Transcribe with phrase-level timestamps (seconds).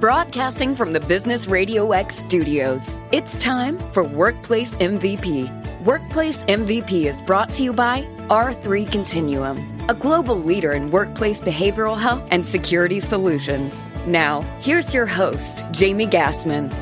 [0.00, 5.50] Broadcasting from the Business Radio X studios, it's time for Workplace MVP.
[5.84, 9.58] Workplace MVP is brought to you by R3 Continuum,
[9.88, 13.90] a global leader in workplace behavioral health and security solutions.
[14.06, 16.72] Now, here's your host, Jamie Gassmann.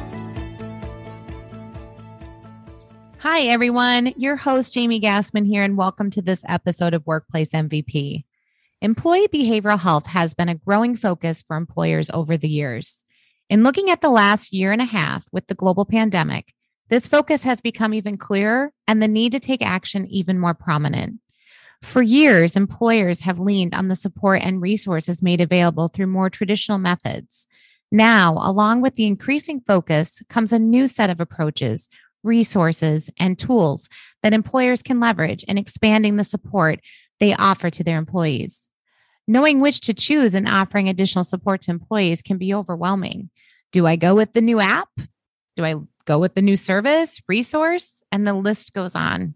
[3.20, 4.12] Hi, everyone.
[4.18, 8.24] Your host, Jamie Gassmann, here, and welcome to this episode of Workplace MVP.
[8.82, 13.04] Employee behavioral health has been a growing focus for employers over the years.
[13.48, 16.52] In looking at the last year and a half with the global pandemic,
[16.88, 21.20] this focus has become even clearer and the need to take action even more prominent.
[21.82, 26.78] For years, employers have leaned on the support and resources made available through more traditional
[26.78, 27.46] methods.
[27.92, 31.88] Now, along with the increasing focus, comes a new set of approaches
[32.26, 33.88] resources, and tools
[34.22, 36.80] that employers can leverage in expanding the support
[37.20, 38.68] they offer to their employees.
[39.28, 43.28] Knowing which to choose and offering additional support to employees can be overwhelming.
[43.72, 44.88] Do I go with the new app?
[45.56, 45.74] Do I
[46.04, 48.02] go with the new service, resource?
[48.12, 49.34] And the list goes on.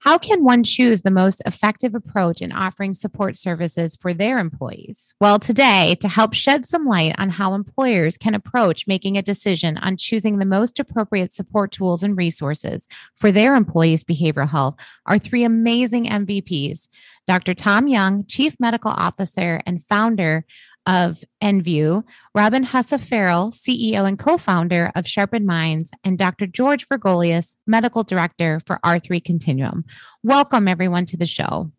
[0.00, 5.12] How can one choose the most effective approach in offering support services for their employees?
[5.20, 9.76] Well, today, to help shed some light on how employers can approach making a decision
[9.76, 15.18] on choosing the most appropriate support tools and resources for their employees' behavioral health are
[15.18, 16.88] three amazing MVPs.
[17.30, 17.54] Dr.
[17.54, 20.44] Tom Young, Chief Medical Officer and founder
[20.84, 22.02] of NView,
[22.34, 26.48] Robin Hussa Farrell, CEO and co founder of Sharpen Minds, and Dr.
[26.48, 29.84] George Vergolias, Medical Director for R3 Continuum.
[30.24, 31.70] Welcome, everyone, to the show.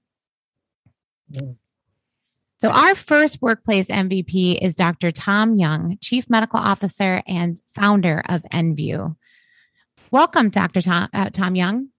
[1.33, 5.11] So, our first workplace MVP is Dr.
[5.11, 9.17] Tom Young, Chief Medical Officer and founder of NView.
[10.11, 10.79] Welcome, Dr.
[10.79, 11.89] Tom, uh, Tom Young.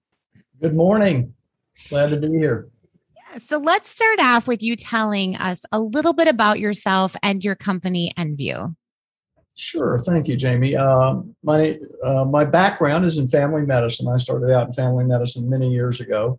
[0.59, 1.35] Good morning.
[1.91, 2.72] Glad to be here.
[3.39, 7.55] So let's start off with you telling us a little bit about yourself and your
[7.55, 8.75] company, NView.
[9.55, 10.77] Sure, thank you, Jamie.
[10.77, 14.09] Uh, my uh, my background is in family medicine.
[14.09, 16.39] I started out in family medicine many years ago,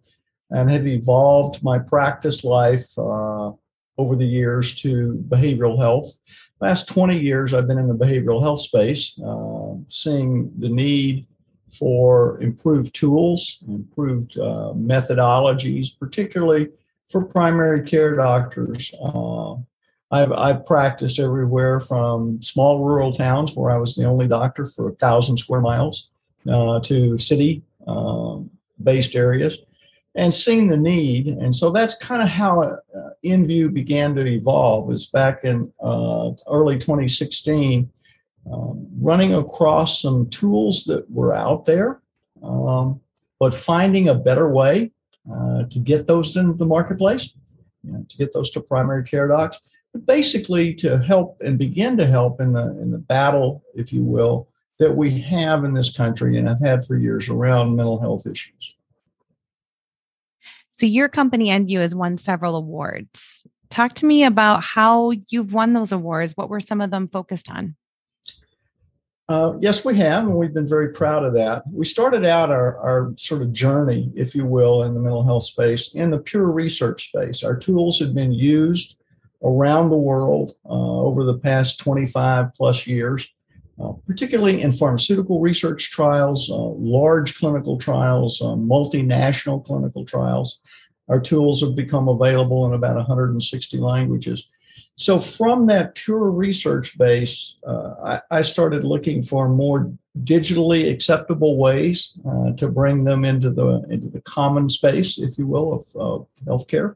[0.52, 3.52] and have evolved my practice life uh,
[3.98, 6.18] over the years to behavioral health.
[6.60, 11.28] Last 20 years, I've been in the behavioral health space, uh, seeing the need
[11.70, 16.70] for improved tools, improved uh, methodologies, particularly
[17.14, 18.92] for primary care doctors.
[19.02, 19.54] Uh,
[20.12, 24.90] I've, I've practiced everywhere from small rural towns where I was the only doctor for
[24.90, 26.10] a thousand square miles
[26.52, 28.50] uh, to city um,
[28.82, 29.60] based areas
[30.16, 31.28] and seeing the need.
[31.28, 32.78] And so that's kind of how uh,
[33.24, 34.92] NView began to evolve.
[34.92, 37.92] Is back in uh, early 2016,
[38.52, 42.02] um, running across some tools that were out there,
[42.42, 43.00] um,
[43.40, 44.92] but finding a better way
[45.32, 47.34] uh, to get those into the marketplace,
[47.84, 49.60] you know, to get those to primary care docs,
[49.92, 54.04] but basically to help and begin to help in the in the battle, if you
[54.04, 58.26] will, that we have in this country and have had for years around mental health
[58.26, 58.76] issues.
[60.72, 63.44] So your company NView has won several awards.
[63.70, 66.36] Talk to me about how you've won those awards.
[66.36, 67.76] What were some of them focused on?
[69.30, 71.64] Uh, yes, we have, and we've been very proud of that.
[71.72, 75.44] We started out our, our sort of journey, if you will, in the mental health
[75.44, 77.42] space in the pure research space.
[77.42, 78.98] Our tools have been used
[79.42, 83.34] around the world uh, over the past 25 plus years,
[83.82, 90.60] uh, particularly in pharmaceutical research trials, uh, large clinical trials, uh, multinational clinical trials.
[91.08, 94.48] Our tools have become available in about 160 languages.
[94.96, 99.92] So from that pure research base, uh, I, I, started looking for more
[100.24, 105.48] digitally acceptable ways uh, to bring them into the into the common space, if you
[105.48, 106.96] will, of, of healthcare.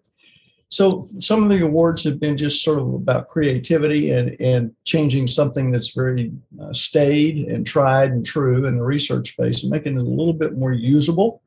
[0.70, 5.28] So some of the awards have been just sort of about creativity and, and changing
[5.28, 9.96] something that's very uh, staid and tried and true in the research space and making
[9.96, 11.42] it a little bit more usable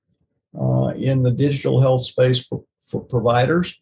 [0.58, 3.78] uh, in the digital health space for, for providers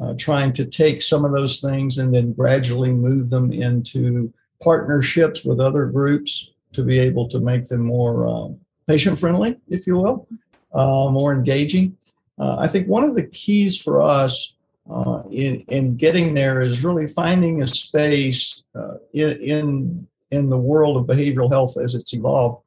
[0.00, 4.32] uh, trying to take some of those things and then gradually move them into
[4.62, 9.86] partnerships with other groups to be able to make them more um, patient friendly, if
[9.86, 10.26] you will,
[10.72, 11.96] uh, more engaging.
[12.38, 14.54] Uh, I think one of the keys for us
[14.90, 20.58] uh, in, in getting there is really finding a space uh, in, in, in the
[20.58, 22.64] world of behavioral health as it's evolved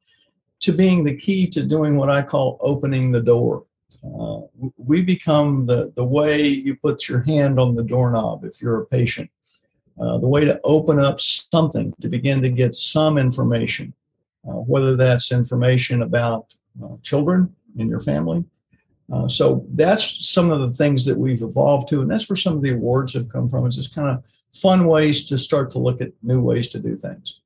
[0.61, 3.65] to being the key to doing what I call opening the door.
[4.03, 4.41] Uh,
[4.77, 8.85] we become the, the way you put your hand on the doorknob if you're a
[8.85, 9.29] patient,
[9.99, 13.93] uh, the way to open up something to begin to get some information,
[14.47, 16.53] uh, whether that's information about
[16.83, 18.43] uh, children in your family.
[19.11, 22.55] Uh, so that's some of the things that we've evolved to, and that's where some
[22.55, 23.65] of the awards have come from.
[23.65, 24.23] Is just kind of
[24.53, 27.41] fun ways to start to look at new ways to do things.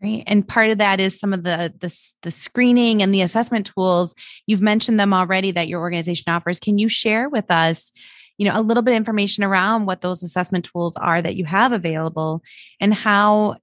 [0.00, 0.24] Great.
[0.28, 4.14] And part of that is some of the, the the screening and the assessment tools.
[4.46, 6.60] You've mentioned them already that your organization offers.
[6.60, 7.90] Can you share with us,
[8.36, 11.44] you know, a little bit of information around what those assessment tools are that you
[11.46, 12.42] have available
[12.80, 13.56] and how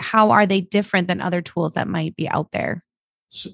[0.00, 2.82] how are they different than other tools that might be out there?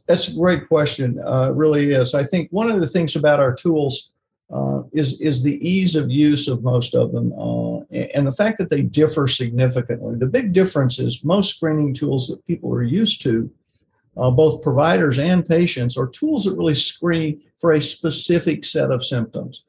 [0.07, 1.21] That's a great question.
[1.27, 2.15] Uh, really is.
[2.15, 4.12] I think one of the things about our tools
[4.53, 7.79] uh, is is the ease of use of most of them, uh,
[8.15, 10.15] and the fact that they differ significantly.
[10.17, 13.51] The big difference is most screening tools that people are used to,
[14.17, 19.03] uh, both providers and patients, are tools that really screen for a specific set of
[19.05, 19.65] symptoms.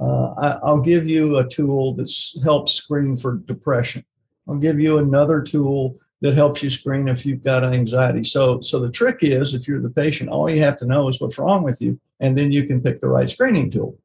[0.00, 2.10] Uh, I, will give you a tool that
[2.42, 4.04] helps screen for depression.
[4.48, 8.24] I'll give you another tool that helps you screen if you've got anxiety.
[8.24, 11.20] So, so the trick is, if you're the patient, all you have to know is
[11.20, 13.96] what's wrong with you, and then you can pick the right screening tool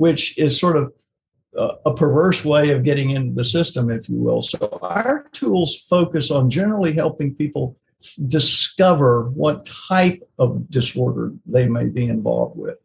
[0.00, 0.90] which is sort of
[1.84, 4.40] a, perverse way of getting into the system, if you will.
[4.40, 7.76] So our tools focus on generally helping people
[8.26, 12.78] discover what type of disorder they may be involved with.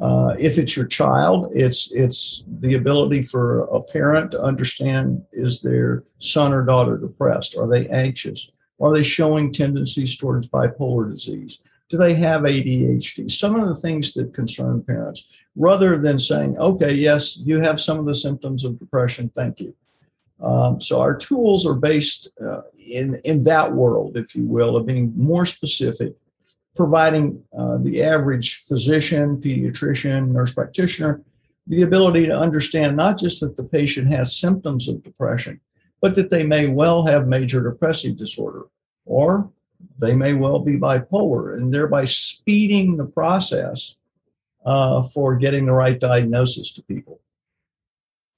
[0.00, 5.62] Uh, if it's your child, it's it's the ability for a parent to understand is
[5.62, 7.56] their son or daughter depressed?
[7.56, 8.50] Are they anxious?
[8.80, 11.60] Are they showing tendencies towards bipolar disease?
[11.88, 13.30] Do they have ADHD?
[13.30, 15.24] Some of the things that concern parents
[15.56, 19.74] rather than saying, okay, yes, you have some of the symptoms of depression, thank you.
[20.40, 24.86] Um, so our tools are based uh, in, in that world, if you will, of
[24.86, 26.14] being more specific,
[26.76, 31.22] providing uh, the average physician, pediatrician, nurse practitioner
[31.68, 35.60] the ability to understand not just that the patient has symptoms of depression,
[36.00, 38.64] but that they may well have major depressive disorder
[39.04, 39.50] or
[39.98, 43.96] they may well be bipolar, and thereby speeding the process
[44.68, 47.22] uh, for getting the right diagnosis to people.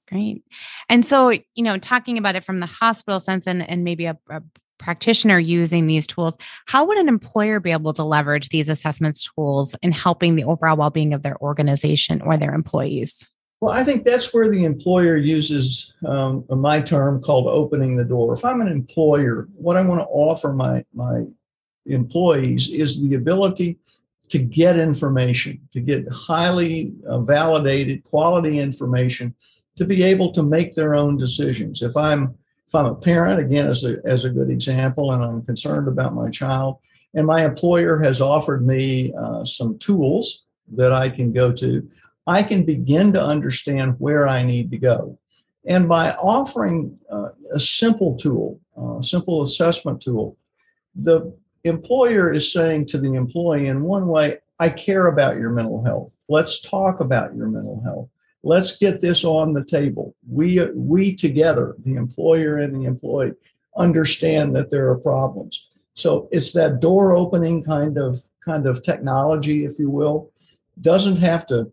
[0.09, 0.43] Great.
[0.89, 4.17] And so, you know, talking about it from the hospital sense and, and maybe a,
[4.29, 4.41] a
[4.77, 6.37] practitioner using these tools,
[6.67, 10.77] how would an employer be able to leverage these assessments tools in helping the overall
[10.77, 13.25] well being of their organization or their employees?
[13.59, 18.33] Well, I think that's where the employer uses um, my term called opening the door.
[18.33, 21.25] If I'm an employer, what I want to offer my, my
[21.85, 23.77] employees is the ability
[24.31, 29.35] to get information, to get highly uh, validated quality information,
[29.75, 31.81] to be able to make their own decisions.
[31.81, 32.35] If I'm
[32.67, 36.15] if I'm a parent, again as a as a good example, and I'm concerned about
[36.15, 36.77] my child,
[37.13, 41.89] and my employer has offered me uh, some tools that I can go to,
[42.25, 45.19] I can begin to understand where I need to go.
[45.65, 50.37] And by offering uh, a simple tool, a uh, simple assessment tool,
[50.95, 55.83] the employer is saying to the employee in one way, I care about your mental
[55.83, 56.13] health.
[56.29, 58.09] Let's talk about your mental health.
[58.43, 60.15] Let's get this on the table.
[60.27, 63.33] We we together, the employer and the employee,
[63.77, 65.67] understand that there are problems.
[65.93, 70.31] So it's that door opening kind of kind of technology, if you will.
[70.79, 71.71] Doesn't have to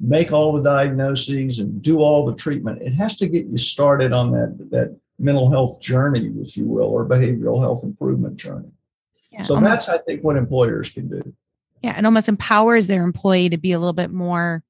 [0.00, 2.82] make all the diagnoses and do all the treatment.
[2.82, 6.86] It has to get you started on that that mental health journey, if you will,
[6.86, 8.70] or behavioral health improvement journey.
[9.30, 11.34] Yeah, so almost, that's, I think, what employers can do.
[11.82, 14.62] Yeah, it almost empowers their employee to be a little bit more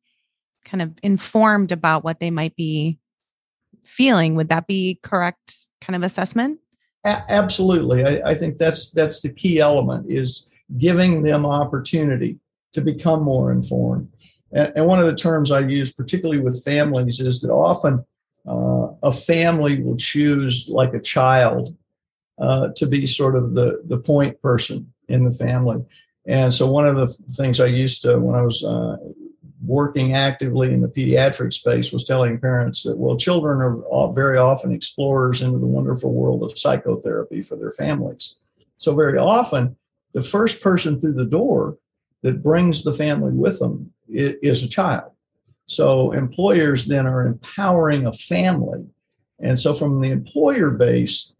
[0.64, 2.98] kind of informed about what they might be
[3.82, 4.34] feeling.
[4.34, 6.60] Would that be correct kind of assessment?
[7.04, 8.04] A- absolutely.
[8.04, 10.46] I, I think that's that's the key element is
[10.76, 12.38] giving them opportunity
[12.74, 14.08] to become more informed.
[14.52, 18.04] And, and one of the terms I use, particularly with families, is that often
[18.46, 21.74] uh, a family will choose like a child
[22.40, 25.84] uh, to be sort of the, the point person in the family.
[26.26, 28.96] And so, one of the things I used to, when I was uh,
[29.64, 34.72] working actively in the pediatric space, was telling parents that, well, children are very often
[34.72, 38.36] explorers into the wonderful world of psychotherapy for their families.
[38.76, 39.76] So, very often,
[40.12, 41.78] the first person through the door
[42.22, 45.12] that brings the family with them is a child.
[45.66, 48.84] So, employers then are empowering a family.
[49.38, 51.34] And so, from the employer base,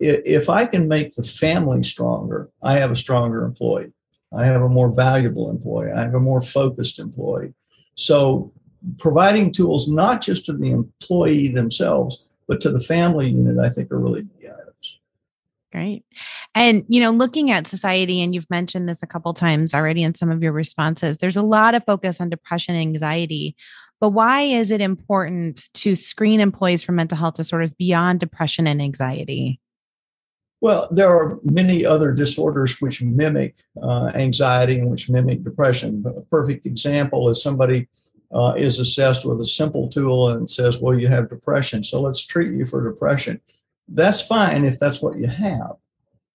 [0.00, 3.92] if I can make the family stronger, I have a stronger employee.
[4.36, 5.92] I have a more valuable employee.
[5.92, 7.52] I have a more focused employee.
[7.96, 8.52] So,
[8.98, 13.92] providing tools not just to the employee themselves, but to the family unit, I think
[13.92, 15.00] are really key items.
[15.70, 16.04] Great.
[16.54, 20.14] And, you know, looking at society, and you've mentioned this a couple times already in
[20.14, 23.54] some of your responses, there's a lot of focus on depression and anxiety.
[24.00, 28.80] But why is it important to screen employees for mental health disorders beyond depression and
[28.80, 29.60] anxiety?
[30.60, 36.04] Well, there are many other disorders which mimic uh, anxiety and which mimic depression.
[36.06, 37.88] A perfect example is somebody
[38.32, 42.24] uh, is assessed with a simple tool and says, well, you have depression, so let's
[42.24, 43.40] treat you for depression.
[43.88, 45.76] That's fine if that's what you have.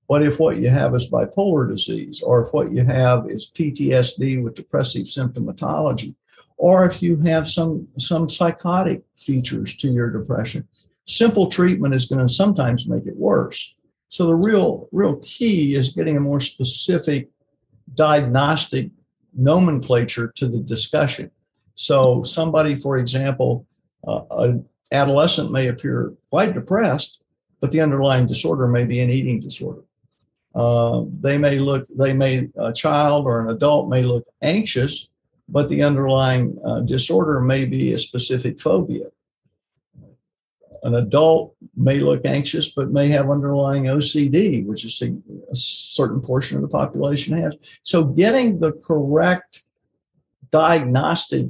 [0.09, 4.43] But if what you have is bipolar disease, or if what you have is PTSD
[4.43, 6.15] with depressive symptomatology,
[6.57, 10.67] or if you have some, some psychotic features to your depression,
[11.05, 13.74] simple treatment is going to sometimes make it worse.
[14.09, 17.29] So the real, real key is getting a more specific
[17.93, 18.89] diagnostic
[19.33, 21.31] nomenclature to the discussion.
[21.75, 23.65] So somebody, for example,
[24.07, 27.19] uh, an adolescent may appear quite depressed,
[27.59, 29.81] but the underlying disorder may be an eating disorder.
[30.53, 35.09] Uh, they may look, they may, a child or an adult may look anxious,
[35.49, 39.07] but the underlying uh, disorder may be a specific phobia.
[40.85, 45.07] An adult may look anxious, but may have underlying OCD, which is a,
[45.51, 47.55] a certain portion of the population has.
[47.83, 49.63] So, getting the correct
[50.51, 51.47] diagnostic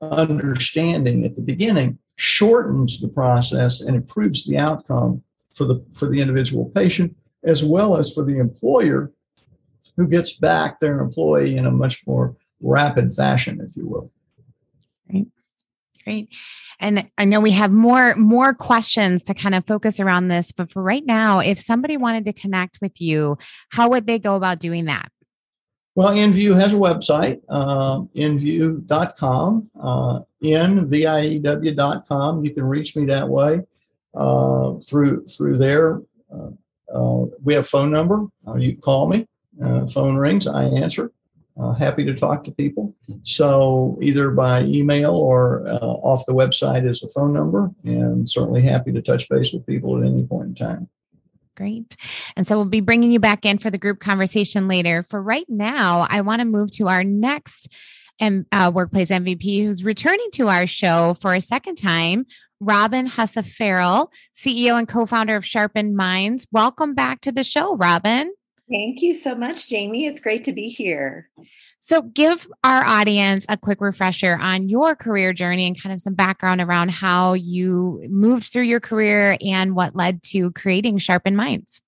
[0.00, 5.22] understanding at the beginning shortens the process and improves the outcome
[5.52, 9.12] for the for the individual patient as well as for the employer
[9.96, 14.10] who gets back their employee in a much more rapid fashion, if you will.
[15.08, 15.28] Great.
[16.06, 16.28] Great.
[16.78, 20.70] And I know we have more more questions to kind of focus around this, but
[20.70, 23.38] for right now, if somebody wanted to connect with you,
[23.70, 25.10] how would they go about doing that?
[25.96, 32.44] Well, NView has a website, uh, inview.com, uh, nview.com.
[32.44, 33.62] You can reach me that way
[34.14, 36.02] uh, through through there.
[36.32, 36.50] Uh,
[36.94, 38.26] uh, we have phone number.
[38.46, 39.26] Uh, you call me.
[39.60, 40.46] Uh, phone rings.
[40.46, 41.10] I answer.
[41.58, 42.94] Uh, happy to talk to people.
[43.22, 48.60] So either by email or uh, off the website is the phone number, and certainly
[48.60, 50.88] happy to touch base with people at any point in time.
[51.56, 51.96] Great.
[52.36, 55.02] And so we'll be bringing you back in for the group conversation later.
[55.08, 57.72] For right now, I want to move to our next
[58.20, 62.26] uh, workplace MVP who's returning to our show for a second time.
[62.60, 66.46] Robin Hussa Farrell, CEO and co founder of Sharpen Minds.
[66.52, 68.32] Welcome back to the show, Robin.
[68.70, 70.06] Thank you so much, Jamie.
[70.06, 71.28] It's great to be here.
[71.78, 76.14] So, give our audience a quick refresher on your career journey and kind of some
[76.14, 81.80] background around how you moved through your career and what led to creating Sharpen Minds.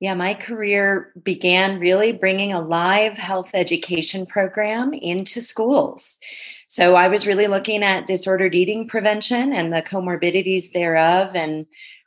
[0.00, 6.18] Yeah, my career began really bringing a live health education program into schools.
[6.66, 11.66] So I was really looking at disordered eating prevention and the comorbidities thereof and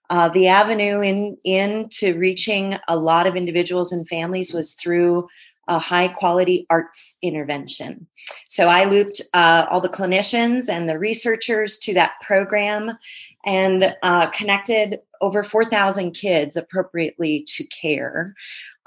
[0.09, 5.27] uh, the avenue in into reaching a lot of individuals and families was through
[5.67, 8.07] a high quality arts intervention.
[8.47, 12.91] So I looped uh, all the clinicians and the researchers to that program
[13.45, 18.35] and uh, connected over 4,000 kids appropriately to care.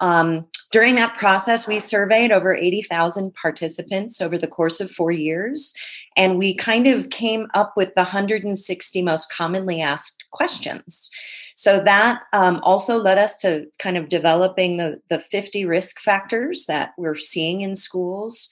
[0.01, 5.75] Um, during that process, we surveyed over 80,000 participants over the course of four years,
[6.19, 11.11] and we kind of came up with the 160 most commonly asked questions.
[11.55, 16.67] So that um, also led us to kind of developing the, the 50 risk factors
[16.67, 18.49] that we're seeing in schools.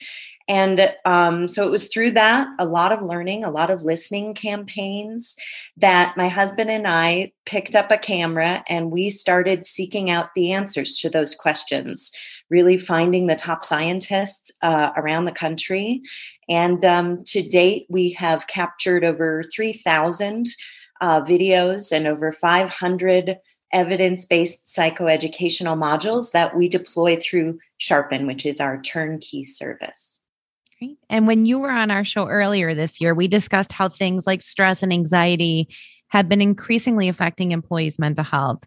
[0.49, 4.33] And um, so it was through that, a lot of learning, a lot of listening
[4.33, 5.35] campaigns,
[5.75, 10.53] that my husband and I picked up a camera and we started seeking out the
[10.53, 12.13] answers to those questions,
[12.49, 16.01] really finding the top scientists uh, around the country.
[16.49, 20.45] And um, to date, we have captured over 3,000
[21.01, 23.37] uh, videos and over 500
[23.73, 30.21] evidence based psychoeducational modules that we deploy through Sharpen, which is our turnkey service.
[30.79, 30.97] Great.
[31.09, 34.41] And when you were on our show earlier this year, we discussed how things like
[34.41, 35.67] stress and anxiety
[36.09, 38.63] have been increasingly affecting employees' mental health.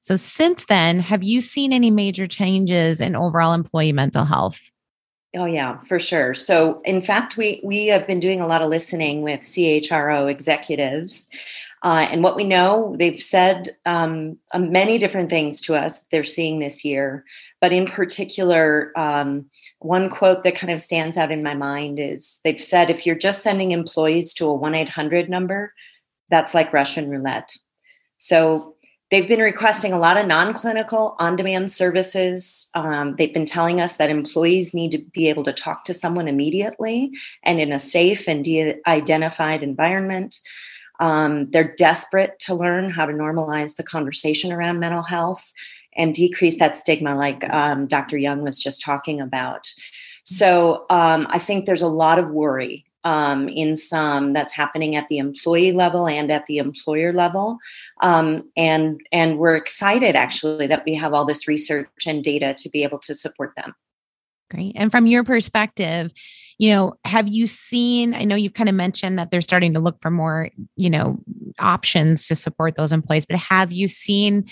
[0.00, 4.60] So, since then, have you seen any major changes in overall employee mental health?
[5.36, 6.34] Oh yeah, for sure.
[6.34, 11.30] So in fact, we we have been doing a lot of listening with CHRO executives
[11.84, 16.24] uh, and what we know, they've said um, uh, many different things to us they're
[16.24, 17.26] seeing this year.
[17.60, 19.44] But in particular, um,
[19.80, 23.14] one quote that kind of stands out in my mind is they've said if you're
[23.14, 25.74] just sending employees to a 1 800 number,
[26.30, 27.52] that's like Russian roulette.
[28.16, 28.74] So
[29.14, 32.68] they've been requesting a lot of non clinical on demand services.
[32.74, 36.26] Um, they've been telling us that employees need to be able to talk to someone
[36.26, 37.12] immediately
[37.44, 40.40] and in a safe and de identified environment.
[40.98, 45.52] Um, they're desperate to learn how to normalize the conversation around mental health
[45.96, 48.18] and decrease that stigma, like um, Dr.
[48.18, 49.68] Young was just talking about.
[50.24, 55.08] So um, I think there's a lot of worry um, in some that's happening at
[55.08, 57.58] the employee level and at the employer level,
[58.02, 62.68] um, and and we're excited actually that we have all this research and data to
[62.70, 63.74] be able to support them.
[64.50, 64.72] Great.
[64.76, 66.12] And from your perspective,
[66.58, 68.14] you know, have you seen?
[68.14, 71.18] I know you've kind of mentioned that they're starting to look for more, you know,
[71.58, 74.48] options to support those employees, but have you seen,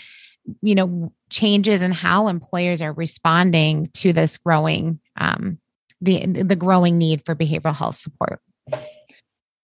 [0.63, 5.59] you know, changes in how employers are responding to this growing, um,
[6.03, 8.41] the the growing need for behavioral health support?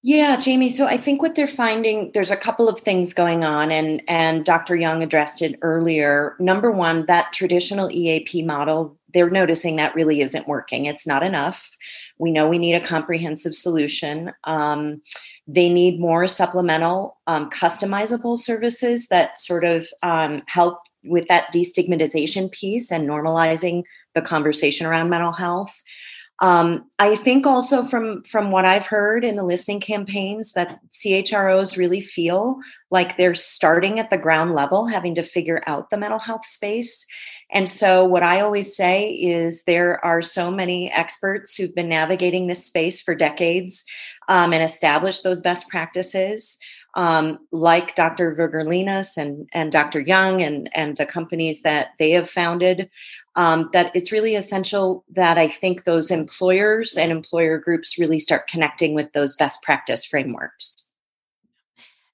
[0.04, 0.68] Yeah, Jamie.
[0.68, 4.45] So I think what they're finding, there's a couple of things going on, and and
[4.45, 4.76] Dr.
[4.76, 6.37] Young addressed it earlier.
[6.38, 10.87] Number one, that traditional EAP model, they're noticing that really isn't working.
[10.87, 11.71] It's not enough.
[12.18, 14.33] We know we need a comprehensive solution.
[14.45, 15.02] Um,
[15.49, 22.52] they need more supplemental, um, customizable services that sort of um, help with that destigmatization
[22.52, 23.83] piece and normalizing
[24.14, 25.83] the conversation around mental health.
[26.40, 31.76] Um, I think also from from what I've heard in the listening campaigns that CHROs
[31.76, 32.59] really feel
[32.90, 37.07] like they're starting at the ground level, having to figure out the mental health space.
[37.50, 42.47] And so, what I always say is there are so many experts who've been navigating
[42.47, 43.85] this space for decades
[44.28, 46.59] um, and established those best practices.
[46.95, 48.35] Um, like Dr.
[48.35, 50.00] Vergolias and, and Dr.
[50.00, 52.88] Young and, and the companies that they have founded,
[53.37, 58.49] um, that it's really essential that I think those employers and employer groups really start
[58.49, 60.88] connecting with those best practice frameworks.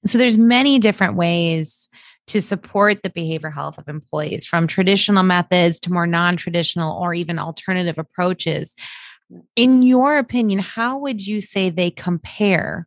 [0.07, 1.89] So there's many different ways
[2.27, 7.39] to support the behavioral health of employees from traditional methods to more non-traditional or even
[7.39, 8.75] alternative approaches.
[9.57, 12.87] In your opinion, how would you say they compare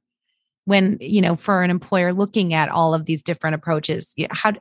[0.68, 4.14] when, you know, for an employer looking at all of these different approaches?
[4.32, 4.52] How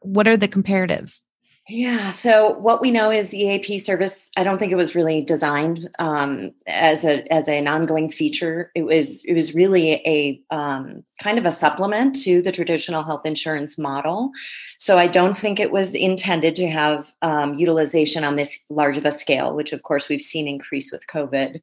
[0.00, 1.22] what are the comparatives?
[1.70, 2.10] Yeah.
[2.10, 4.30] So what we know is the EAP service.
[4.38, 8.70] I don't think it was really designed um, as a as an ongoing feature.
[8.74, 13.26] It was it was really a um, kind of a supplement to the traditional health
[13.26, 14.30] insurance model.
[14.78, 19.04] So I don't think it was intended to have um, utilization on this large of
[19.04, 21.60] a scale, which of course we've seen increase with COVID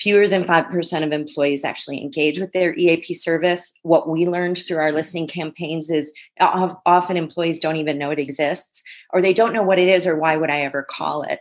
[0.00, 3.72] fewer than 5% of employees actually engage with their EAP service.
[3.82, 8.82] What we learned through our listening campaigns is often employees don't even know it exists,
[9.12, 11.40] or they don't know what it is, or why would I ever call it.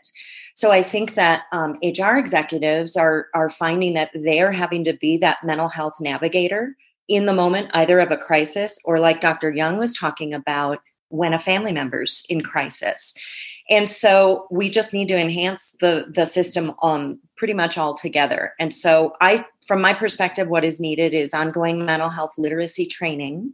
[0.55, 5.17] So I think that um, HR executives are, are finding that they're having to be
[5.19, 6.75] that mental health navigator
[7.07, 9.51] in the moment, either of a crisis or, like Dr.
[9.51, 10.79] Young was talking about,
[11.09, 13.15] when a family member's in crisis.
[13.69, 18.53] And so we just need to enhance the the system um, pretty much all together.
[18.59, 23.53] And so I, from my perspective, what is needed is ongoing mental health literacy training,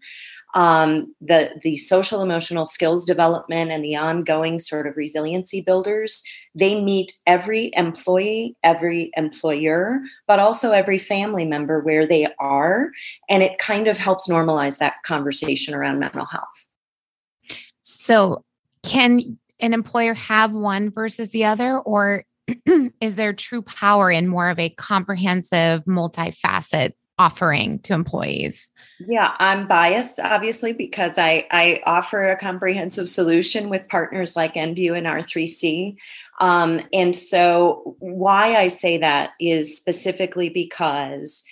[0.56, 6.24] um, the the social emotional skills development, and the ongoing sort of resiliency builders.
[6.56, 12.92] They meet every employee, every employer, but also every family member where they are,
[13.30, 16.68] and it kind of helps normalize that conversation around mental health.
[17.82, 18.46] So,
[18.82, 22.24] can an employer have one versus the other, or
[23.02, 28.72] is there true power in more of a comprehensive, multifaceted offering to employees?
[29.00, 34.98] Yeah, I'm biased, obviously, because I, I offer a comprehensive solution with partners like NView
[34.98, 35.96] and R3C.
[36.42, 41.46] Um, and so, why I say that is specifically because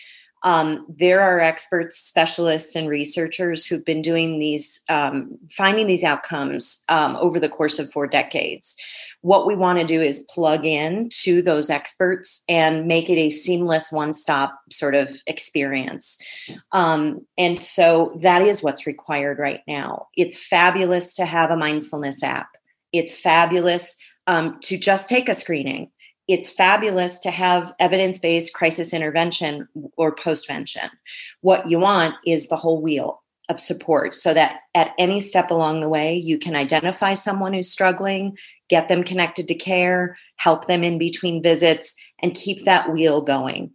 [0.44, 6.84] um, there are experts, specialists, and researchers who've been doing these, um, finding these outcomes
[6.90, 8.78] um, over the course of four decades.
[9.22, 13.30] What we want to do is plug in to those experts and make it a
[13.30, 16.22] seamless one stop sort of experience.
[16.74, 20.08] Um, and so that is what's required right now.
[20.18, 22.50] It's fabulous to have a mindfulness app,
[22.92, 25.90] it's fabulous um, to just take a screening
[26.28, 30.90] it's fabulous to have evidence based crisis intervention or postvention.
[31.42, 35.82] What you want is the whole wheel of support so that at any step along
[35.82, 38.38] the way, you can identify someone who's struggling,
[38.70, 43.72] get them connected to care, help them in between visits, and keep that wheel going.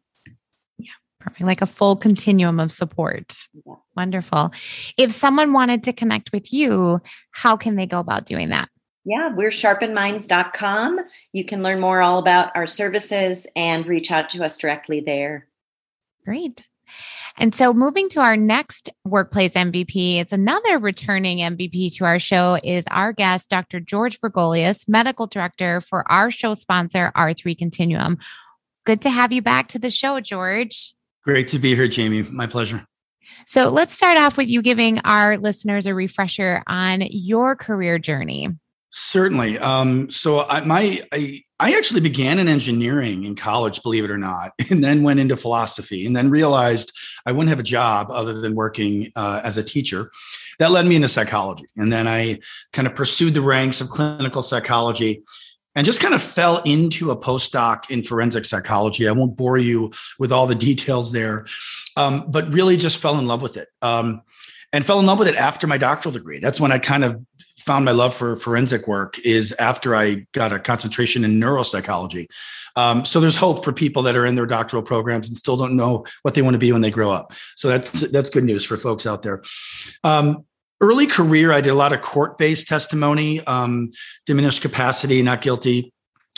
[0.78, 1.42] Yeah, perfect.
[1.42, 3.36] Like a full continuum of support.
[3.66, 3.74] Yeah.
[3.94, 4.52] Wonderful.
[4.96, 7.00] If someone wanted to connect with you,
[7.32, 8.70] how can they go about doing that?
[9.08, 11.00] Yeah, we're sharpenminds.com.
[11.32, 15.48] You can learn more all about our services and reach out to us directly there.
[16.26, 16.62] Great.
[17.38, 22.58] And so moving to our next workplace MVP, it's another returning MVP to our show
[22.62, 23.80] is our guest, Dr.
[23.80, 28.18] George Vergolias, medical director for our show sponsor, R3 Continuum.
[28.84, 30.94] Good to have you back to the show, George.
[31.24, 32.24] Great to be here, Jamie.
[32.24, 32.84] My pleasure.
[33.46, 38.50] So let's start off with you giving our listeners a refresher on your career journey.
[38.90, 39.58] Certainly.
[39.58, 44.18] Um, so I, my I, I actually began in engineering in college, believe it or
[44.18, 46.92] not, and then went into philosophy, and then realized
[47.26, 50.10] I wouldn't have a job other than working uh, as a teacher.
[50.58, 52.38] That led me into psychology, and then I
[52.72, 55.22] kind of pursued the ranks of clinical psychology.
[55.74, 59.06] and just kind of fell into a postdoc in forensic psychology.
[59.06, 61.46] I won't bore you with all the details there,
[61.96, 63.68] um, but really just fell in love with it.
[63.82, 64.22] Um,
[64.72, 66.40] and fell in love with it after my doctoral degree.
[66.40, 67.24] That's when I kind of
[67.68, 72.26] found my love for forensic work is after I got a concentration in neuropsychology.
[72.76, 75.76] Um, so there's hope for people that are in their doctoral programs and still don't
[75.76, 77.34] know what they want to be when they grow up.
[77.56, 79.42] So that's that's good news for folks out there.
[80.02, 80.46] Um,
[80.80, 83.92] early career, I did a lot of court-based testimony, um,
[84.24, 85.92] diminished capacity, not guilty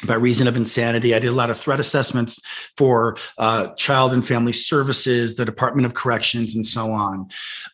[0.05, 1.15] by reason of insanity.
[1.15, 2.41] I did a lot of threat assessments
[2.77, 7.29] for uh, child and family services, the Department of Corrections, and so on.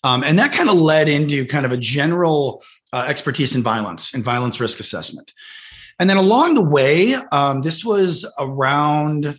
[0.05, 2.63] Um, and that kind of led into kind of a general
[2.97, 5.35] uh, expertise in violence and violence risk assessment.
[5.99, 9.39] And then along the way, um, this was around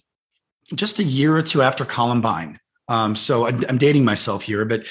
[0.76, 2.60] just a year or two after Columbine.
[2.88, 4.86] Um, so I'm, I'm dating myself here, but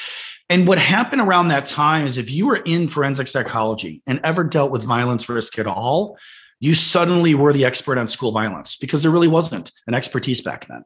[0.49, 4.45] and what happened around that time is if you were in forensic psychology and ever
[4.45, 6.17] dealt with violence risk at all,
[6.59, 10.67] you suddenly were the expert on school violence because there really wasn't an expertise back
[10.69, 10.85] then.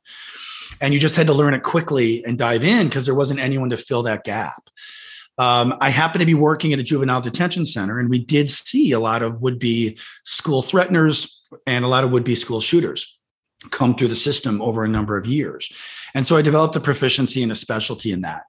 [0.80, 3.70] And you just had to learn it quickly and dive in because there wasn't anyone
[3.70, 4.70] to fill that gap.
[5.40, 8.92] Um, I happened to be working at a juvenile detention center, and we did see
[8.92, 11.32] a lot of would be school threateners
[11.66, 13.18] and a lot of would be school shooters
[13.70, 15.72] come through the system over a number of years.
[16.12, 18.42] And so I developed a proficiency and a specialty in that.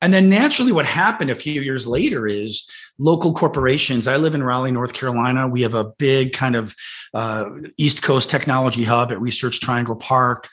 [0.00, 2.64] And then naturally, what happened a few years later is
[2.96, 4.06] local corporations.
[4.06, 5.48] I live in Raleigh, North Carolina.
[5.48, 6.76] We have a big kind of
[7.12, 10.48] uh, East Coast technology hub at Research Triangle Park.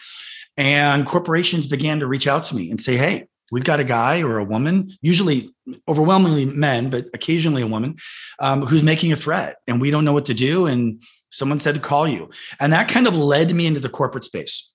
[0.57, 4.21] And corporations began to reach out to me and say, hey, we've got a guy
[4.21, 5.53] or a woman, usually
[5.87, 7.97] overwhelmingly men, but occasionally a woman,
[8.39, 10.65] um, who's making a threat and we don't know what to do.
[10.65, 12.29] And someone said to call you.
[12.59, 14.73] And that kind of led me into the corporate space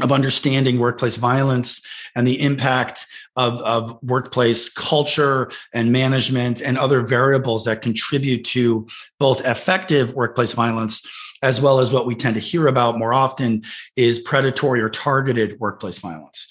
[0.00, 7.02] of understanding workplace violence and the impact of, of workplace culture and management and other
[7.02, 8.86] variables that contribute to
[9.18, 11.04] both effective workplace violence
[11.42, 13.62] as well as what we tend to hear about more often
[13.96, 16.48] is predatory or targeted workplace violence.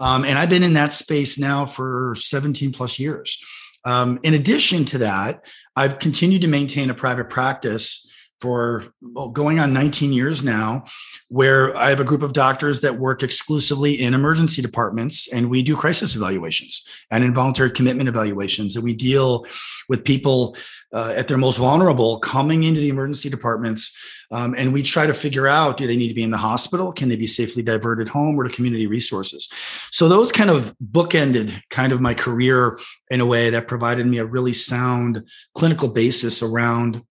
[0.00, 3.38] Um, and I've been in that space now for 17 plus years.
[3.84, 5.44] Um, in addition to that,
[5.76, 8.09] I've continued to maintain a private practice
[8.40, 8.86] for
[9.32, 10.84] going on 19 years now,
[11.28, 15.62] where I have a group of doctors that work exclusively in emergency departments and we
[15.62, 18.76] do crisis evaluations and involuntary commitment evaluations.
[18.76, 19.44] And we deal
[19.88, 20.56] with people
[20.92, 23.96] uh, at their most vulnerable coming into the emergency departments.
[24.32, 26.92] Um, and we try to figure out do they need to be in the hospital?
[26.92, 29.48] Can they be safely diverted home or to community resources?
[29.92, 32.78] So those kind of bookended kind of my career
[33.10, 35.24] in a way that provided me a really sound
[35.54, 37.02] clinical basis around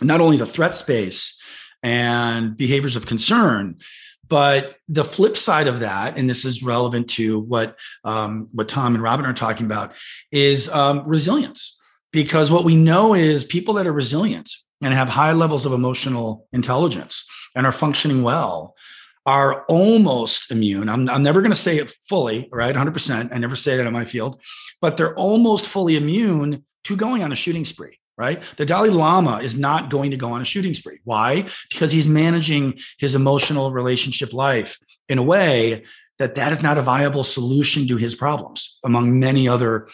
[0.00, 1.40] not only the threat space
[1.82, 3.78] and behaviors of concern,
[4.28, 8.94] but the flip side of that, and this is relevant to what um, what Tom
[8.94, 9.92] and Robin are talking about,
[10.32, 11.78] is um, resilience.
[12.12, 14.50] Because what we know is people that are resilient
[14.82, 18.74] and have high levels of emotional intelligence and are functioning well
[19.26, 20.88] are almost immune.
[20.88, 22.74] I'm, I'm never going to say it fully, right?
[22.74, 23.32] 100%.
[23.32, 24.40] I never say that in my field,
[24.80, 28.42] but they're almost fully immune to going on a shooting spree right?
[28.56, 31.00] The Dalai Lama is not going to go on a shooting spree.
[31.04, 31.46] Why?
[31.70, 35.84] Because he's managing his emotional relationship life in a way
[36.18, 39.88] that that is not a viable solution to his problems, among many other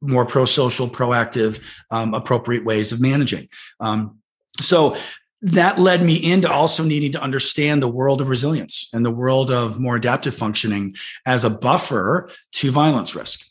[0.00, 1.60] more pro-social, proactive,
[1.90, 3.48] um, appropriate ways of managing.
[3.80, 4.18] Um,
[4.60, 4.96] so
[5.42, 9.50] that led me into also needing to understand the world of resilience and the world
[9.50, 10.92] of more adaptive functioning
[11.26, 13.44] as a buffer to violence risk.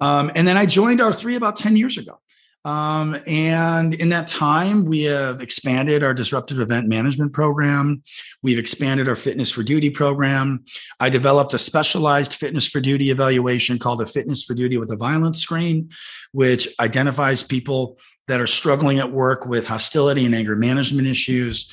[0.00, 2.20] Um, and then I joined R3 about 10 years ago.
[2.64, 8.02] Um, and in that time, we have expanded our disruptive event management program.
[8.42, 10.64] We've expanded our fitness for duty program.
[10.98, 14.96] I developed a specialized fitness for duty evaluation called a fitness for duty with a
[14.96, 15.90] violence screen,
[16.32, 17.98] which identifies people
[18.28, 21.70] that are struggling at work with hostility and anger management issues.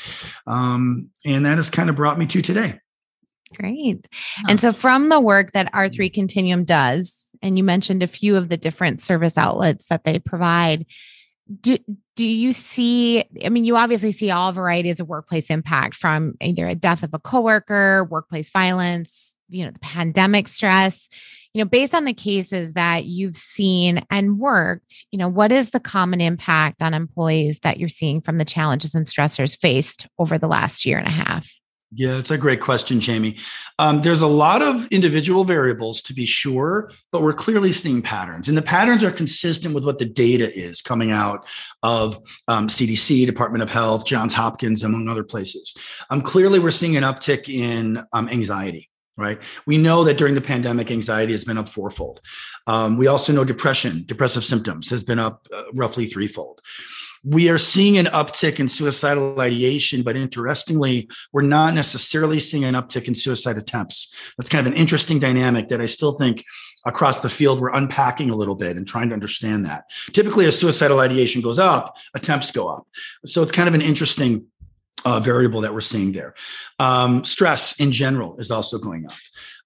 [0.47, 2.80] Um, and that has kind of brought me to today.
[3.56, 4.08] Great.
[4.47, 8.49] And so, from the work that R3 Continuum does, and you mentioned a few of
[8.49, 10.86] the different service outlets that they provide.
[11.60, 11.77] Do
[12.15, 16.67] do you see i mean you obviously see all varieties of workplace impact from either
[16.67, 21.10] a death of a coworker workplace violence you know the pandemic stress.
[21.54, 25.71] You know based on the cases that you've seen and worked you know what is
[25.71, 30.38] the common impact on employees that you're seeing from the challenges and stressors faced over
[30.38, 31.61] the last year and a half
[31.93, 33.38] yeah, it's a great question, Jamie.
[33.77, 38.47] Um, there's a lot of individual variables to be sure, but we're clearly seeing patterns.
[38.47, 41.45] And the patterns are consistent with what the data is coming out
[41.84, 45.73] of um, CDC, Department of Health, Johns Hopkins, among other places.
[46.10, 48.88] Um, clearly, we're seeing an uptick in um, anxiety.
[49.17, 49.39] Right.
[49.67, 52.21] We know that during the pandemic, anxiety has been up fourfold.
[52.65, 56.62] Um, we also know depression, depressive symptoms has been up uh, roughly threefold.
[57.23, 62.73] We are seeing an uptick in suicidal ideation, but interestingly, we're not necessarily seeing an
[62.73, 64.13] uptick in suicide attempts.
[64.38, 66.43] That's kind of an interesting dynamic that I still think
[66.86, 69.86] across the field we're unpacking a little bit and trying to understand that.
[70.13, 72.88] Typically, as suicidal ideation goes up, attempts go up.
[73.25, 74.47] So it's kind of an interesting
[75.05, 76.34] uh, variable that we're seeing there.
[76.79, 79.13] Um, stress in general is also going up.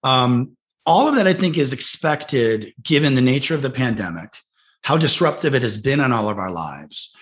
[0.03, 4.37] Um, all of that, I think, is expected given the nature of the pandemic,
[4.81, 7.15] how disruptive it has been on all of our lives.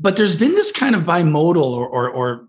[0.00, 2.48] But there's been this kind of bimodal or, or, or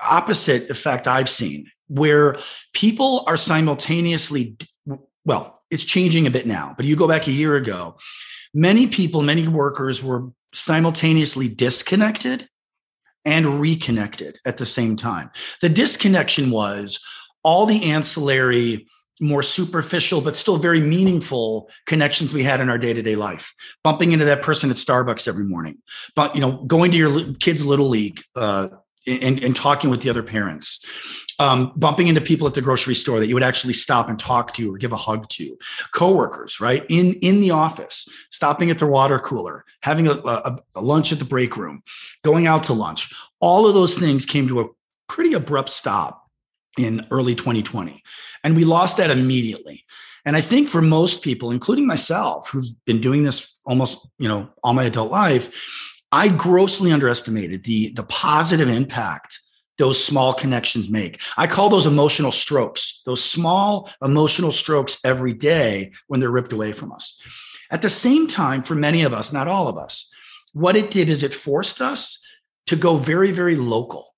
[0.00, 2.36] opposite effect I've seen where
[2.72, 4.56] people are simultaneously,
[5.24, 7.96] well, it's changing a bit now, but you go back a year ago,
[8.52, 12.48] many people, many workers were simultaneously disconnected
[13.24, 15.30] and reconnected at the same time.
[15.60, 16.98] The disconnection was
[17.42, 18.88] all the ancillary
[19.20, 23.54] more superficial but still very meaningful connections we had in our day-to-day life.
[23.84, 25.78] Bumping into that person at starbucks every morning.
[26.16, 28.68] But you know going to your kids little league uh,
[29.06, 30.84] and, and talking with the other parents.
[31.38, 34.52] Um, bumping into people at the grocery store that you would actually stop and talk
[34.54, 35.56] to or give a hug to.
[35.94, 36.84] Coworkers right?
[36.88, 41.18] In in the office stopping at the water cooler having a, a, a lunch at
[41.18, 41.82] the break room
[42.24, 43.10] going out to lunch.
[43.40, 44.66] All of those things came to a
[45.08, 46.19] pretty abrupt stop
[46.78, 48.02] in early 2020.
[48.44, 49.84] And we lost that immediately.
[50.24, 54.48] And I think for most people, including myself, who's been doing this almost, you know,
[54.62, 55.54] all my adult life,
[56.12, 59.38] I grossly underestimated the, the positive impact
[59.78, 61.20] those small connections make.
[61.38, 66.72] I call those emotional strokes, those small emotional strokes every day when they're ripped away
[66.72, 67.18] from us.
[67.70, 70.12] At the same time, for many of us, not all of us,
[70.52, 72.22] what it did is it forced us
[72.66, 74.09] to go very, very local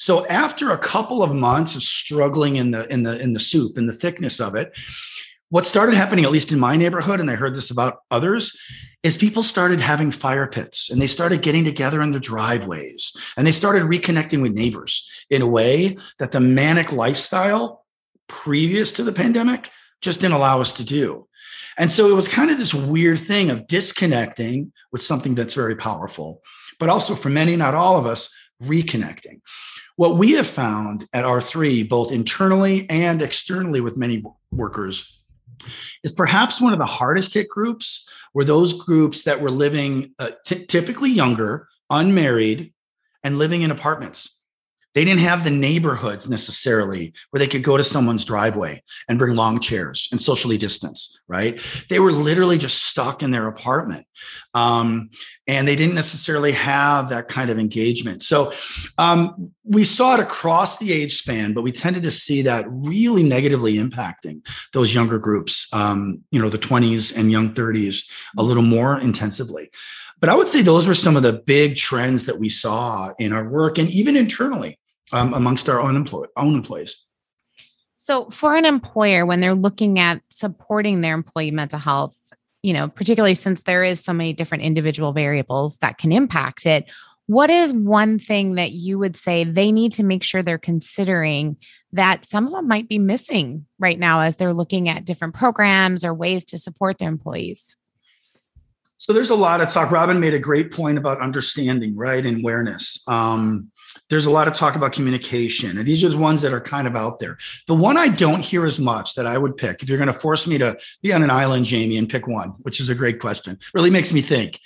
[0.00, 3.76] so after a couple of months of struggling in the in the in the soup
[3.76, 4.72] in the thickness of it,
[5.50, 8.58] what started happening, at least in my neighborhood, and I heard this about others,
[9.02, 13.46] is people started having fire pits and they started getting together in their driveways and
[13.46, 17.84] they started reconnecting with neighbors in a way that the manic lifestyle
[18.26, 19.68] previous to the pandemic
[20.00, 21.28] just didn't allow us to do.
[21.76, 25.76] And so it was kind of this weird thing of disconnecting with something that's very
[25.76, 26.40] powerful,
[26.78, 29.42] but also for many, not all of us, reconnecting.
[30.00, 35.22] What we have found at R3, both internally and externally with many workers,
[36.02, 40.30] is perhaps one of the hardest hit groups were those groups that were living uh,
[40.46, 42.72] t- typically younger, unmarried,
[43.24, 44.39] and living in apartments.
[44.94, 49.36] They didn't have the neighborhoods necessarily where they could go to someone's driveway and bring
[49.36, 51.60] long chairs and socially distance, right?
[51.88, 54.06] They were literally just stuck in their apartment.
[54.54, 55.10] Um,
[55.46, 58.22] and they didn't necessarily have that kind of engagement.
[58.22, 58.52] So
[58.98, 63.22] um, we saw it across the age span, but we tended to see that really
[63.22, 68.04] negatively impacting those younger groups, um, you know, the 20s and young 30s
[68.36, 69.70] a little more intensively.
[70.20, 73.32] But I would say those were some of the big trends that we saw in
[73.32, 74.78] our work and even internally
[75.12, 76.96] um, amongst our own, employ- own employees.
[77.96, 82.16] So, for an employer, when they're looking at supporting their employee mental health,
[82.62, 86.90] you know, particularly since there is so many different individual variables that can impact it,
[87.26, 91.56] what is one thing that you would say they need to make sure they're considering
[91.92, 96.04] that some of them might be missing right now as they're looking at different programs
[96.04, 97.76] or ways to support their employees?
[99.00, 99.90] So there's a lot of talk.
[99.90, 103.02] Robin made a great point about understanding, right, and awareness.
[103.08, 103.70] Um,
[104.10, 106.86] there's a lot of talk about communication, and these are the ones that are kind
[106.86, 107.38] of out there.
[107.66, 110.18] The one I don't hear as much that I would pick, if you're going to
[110.18, 113.20] force me to be on an island, Jamie, and pick one, which is a great
[113.20, 114.60] question, really makes me think.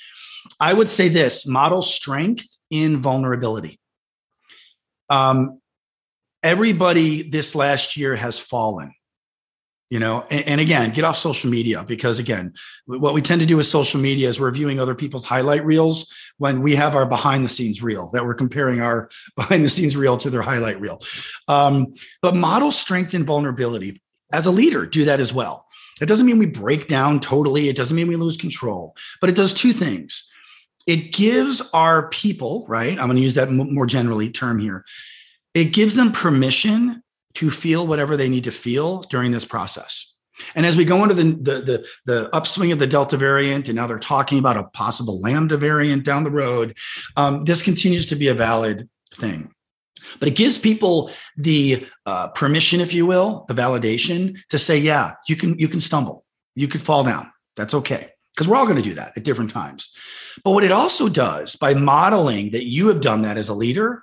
[0.59, 3.79] I would say this: model strength in vulnerability.
[5.11, 5.61] Um,
[6.43, 8.94] everybody this last year has fallen
[9.95, 12.53] you know and, and, again get off social media because again
[12.87, 16.13] what we tend to do with social media is we're viewing other people's highlight reels
[16.39, 19.97] when we have our behind the scenes reel that we're comparing our behind the scenes
[19.97, 21.01] reel to their highlight reel.
[21.47, 24.03] Um, but model strength and vulnerability.
[24.33, 25.65] As a leader do that as well.
[26.01, 27.69] It doesn't mean we break down totally.
[27.69, 30.27] It doesn't mean we lose control but it does two things.
[30.89, 32.99] It gives our people right?
[32.99, 34.85] I'm going to use that more generally term here.
[35.55, 37.04] It gives them permission
[37.35, 40.13] to feel whatever they need to feel during this process.
[40.55, 43.77] And as we go into the, the, the, the, upswing of the Delta variant, and
[43.77, 46.77] now they're talking about a possible Lambda variant down the road,
[47.17, 49.53] um, this continues to be a valid thing.
[50.19, 55.13] But it gives people the uh, permission, if you will, the validation to say, yeah,
[55.29, 57.31] you can you can stumble, you could fall down.
[57.57, 59.95] That's okay because we're all going to do that at different times.
[60.43, 64.03] But what it also does by modeling that you have done that as a leader,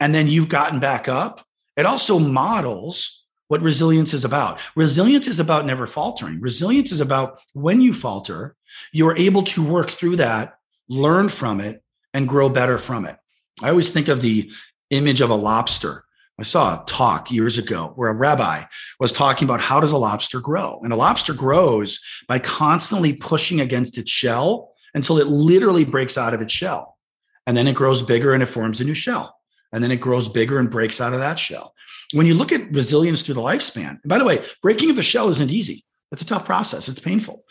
[0.00, 1.45] and then you've gotten back up,
[1.76, 4.58] it also models what resilience is about.
[4.74, 6.40] Resilience is about never faltering.
[6.40, 8.56] Resilience is about when you falter,
[8.92, 10.58] you're able to work through that,
[10.88, 13.16] learn from it, and grow better from it.
[13.62, 14.50] I always think of the
[14.90, 16.04] image of a lobster.
[16.38, 18.64] I saw a talk years ago where a rabbi
[19.00, 20.80] was talking about how does a lobster grow?
[20.82, 26.34] And a lobster grows by constantly pushing against its shell until it literally breaks out
[26.34, 26.98] of its shell.
[27.46, 29.35] And then it grows bigger and it forms a new shell.
[29.76, 31.74] And then it grows bigger and breaks out of that shell.
[32.14, 35.28] When you look at resilience through the lifespan, by the way, breaking of the shell
[35.28, 35.84] isn't easy.
[36.12, 36.88] It's a tough process.
[36.88, 37.44] It's painful.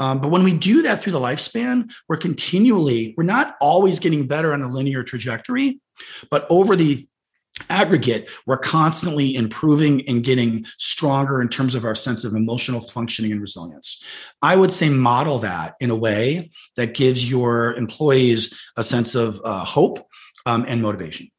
[0.00, 4.26] Um, but when we do that through the lifespan, we're continually, we're not always getting
[4.26, 5.80] better on a linear trajectory,
[6.32, 7.06] but over the
[7.70, 13.30] aggregate, we're constantly improving and getting stronger in terms of our sense of emotional functioning
[13.30, 14.02] and resilience.
[14.42, 19.40] I would say model that in a way that gives your employees a sense of
[19.44, 20.04] uh, hope
[20.44, 21.30] um, and motivation.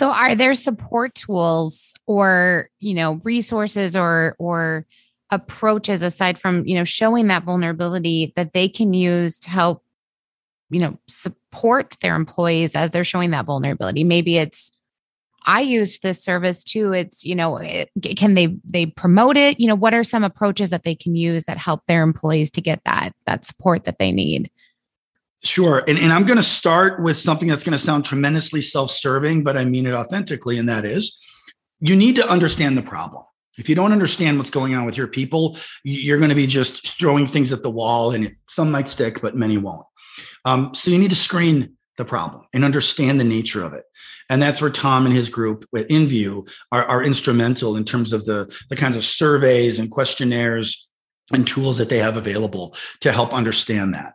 [0.00, 4.86] So are there support tools or, you know, resources or or
[5.28, 9.84] approaches aside from, you know, showing that vulnerability that they can use to help
[10.70, 14.02] you know, support their employees as they're showing that vulnerability?
[14.02, 14.70] Maybe it's
[15.44, 16.94] I use this service too.
[16.94, 19.60] It's, you know, eh, it, can they they promote it?
[19.60, 22.62] You know, what are some approaches that they can use that help their employees to
[22.62, 24.50] get that that support that they need?
[25.42, 25.82] Sure.
[25.88, 29.42] And, and I'm going to start with something that's going to sound tremendously self serving,
[29.42, 30.58] but I mean it authentically.
[30.58, 31.20] And that is
[31.80, 33.24] you need to understand the problem.
[33.58, 36.98] If you don't understand what's going on with your people, you're going to be just
[36.98, 39.86] throwing things at the wall and some might stick, but many won't.
[40.44, 43.84] Um, so you need to screen the problem and understand the nature of it.
[44.28, 48.24] And that's where Tom and his group at NView are, are instrumental in terms of
[48.24, 50.89] the, the kinds of surveys and questionnaires
[51.32, 54.14] and tools that they have available to help understand that.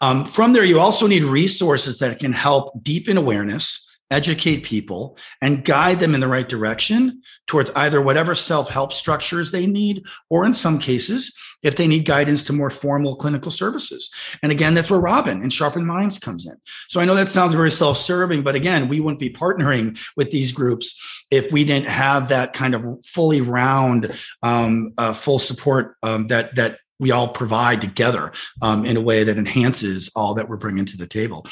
[0.00, 5.64] Um, from there, you also need resources that can help deepen awareness, educate people, and
[5.64, 10.44] guide them in the right direction towards either whatever self help structures they need, or
[10.44, 14.10] in some cases, if they need guidance to more formal clinical services.
[14.42, 16.56] And again, that's where Robin and Sharpen Minds comes in.
[16.88, 20.30] So I know that sounds very self serving, but again, we wouldn't be partnering with
[20.30, 25.96] these groups if we didn't have that kind of fully round, um, uh, full support
[26.02, 30.48] um, that that we all provide together um, in a way that enhances all that
[30.48, 31.44] we're bringing to the table.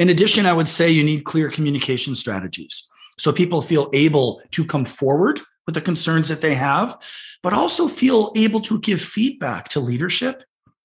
[0.00, 4.64] In addition, I would say you need clear communication strategies so people feel able to
[4.64, 6.98] come forward with the concerns that they have,
[7.42, 10.42] but also feel able to give feedback to leadership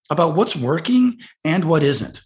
[0.10, 2.23] about what's working and what isn't.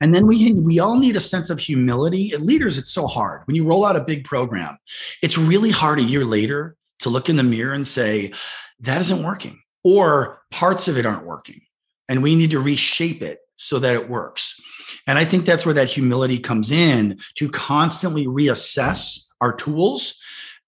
[0.00, 2.30] And then we we all need a sense of humility.
[2.30, 3.42] And leaders, it's so hard.
[3.46, 4.78] When you roll out a big program,
[5.20, 8.32] it's really hard a year later to look in the mirror and say,
[8.78, 11.60] that isn't working or parts of it aren't working
[12.08, 14.60] and we need to reshape it so that it works
[15.06, 20.20] and i think that's where that humility comes in to constantly reassess our tools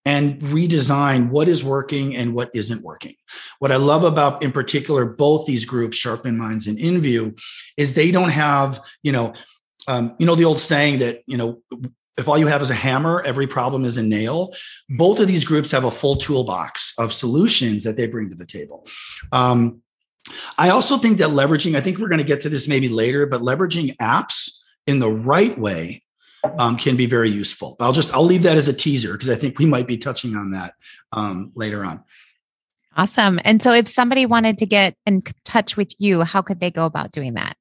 [0.07, 3.15] and redesign what is working and what isn't working.
[3.59, 7.39] What I love about, in particular, both these groups, Sharpen Minds and NView,
[7.79, 9.33] is they don't have, you know,
[9.87, 11.63] um, you know the old saying that you know
[12.17, 14.55] if all you have is a hammer, every problem is a nail.
[14.89, 18.47] Both of these groups have a full toolbox of solutions that they bring to the
[18.47, 18.87] table.
[19.33, 19.83] Um,
[20.59, 23.27] I also think that leveraging, I think we're going to get to this maybe later,
[23.27, 26.03] but leveraging apps in the right way
[26.59, 27.77] um, can be very useful.
[27.81, 30.37] I'll just, I'll leave that as a teaser because I think we might be touching
[30.37, 30.75] on that
[31.13, 32.03] um, later on.
[32.97, 33.41] Awesome.
[33.45, 36.87] And so if somebody wanted to get in touch with you, how could they go
[36.87, 37.57] about doing that?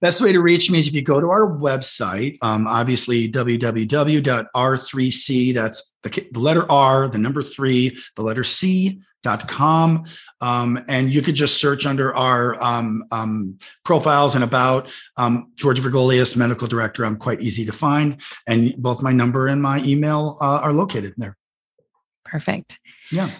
[0.00, 5.54] Best way to reach me is if you go to our website, um, obviously www.r3c,
[5.54, 10.04] that's the, the letter R, the number three, the letter C, dot com
[10.40, 15.80] um, and you could just search under our um, um, profiles and about um, george
[15.80, 20.36] Vergolias medical director i'm quite easy to find and both my number and my email
[20.40, 21.36] uh, are located there
[22.24, 22.78] perfect
[23.10, 23.30] yeah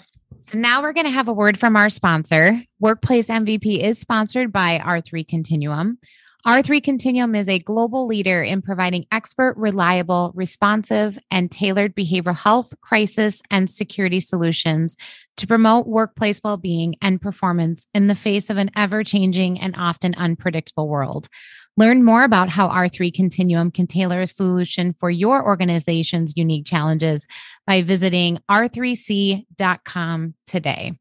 [0.45, 2.61] so now we're going to have a word from our sponsor.
[2.81, 5.99] Workplace MVP is sponsored by R3 Continuum.
[6.47, 12.75] R3 Continuum is a global leader in providing expert, reliable, responsive, and tailored behavioral health,
[12.81, 14.97] crisis, and security solutions
[15.37, 19.77] to promote workplace well being and performance in the face of an ever changing and
[19.79, 21.29] often unpredictable world.
[21.77, 27.29] Learn more about how R3 Continuum can tailor a solution for your organization's unique challenges
[27.69, 30.99] by visiting r3c.com today.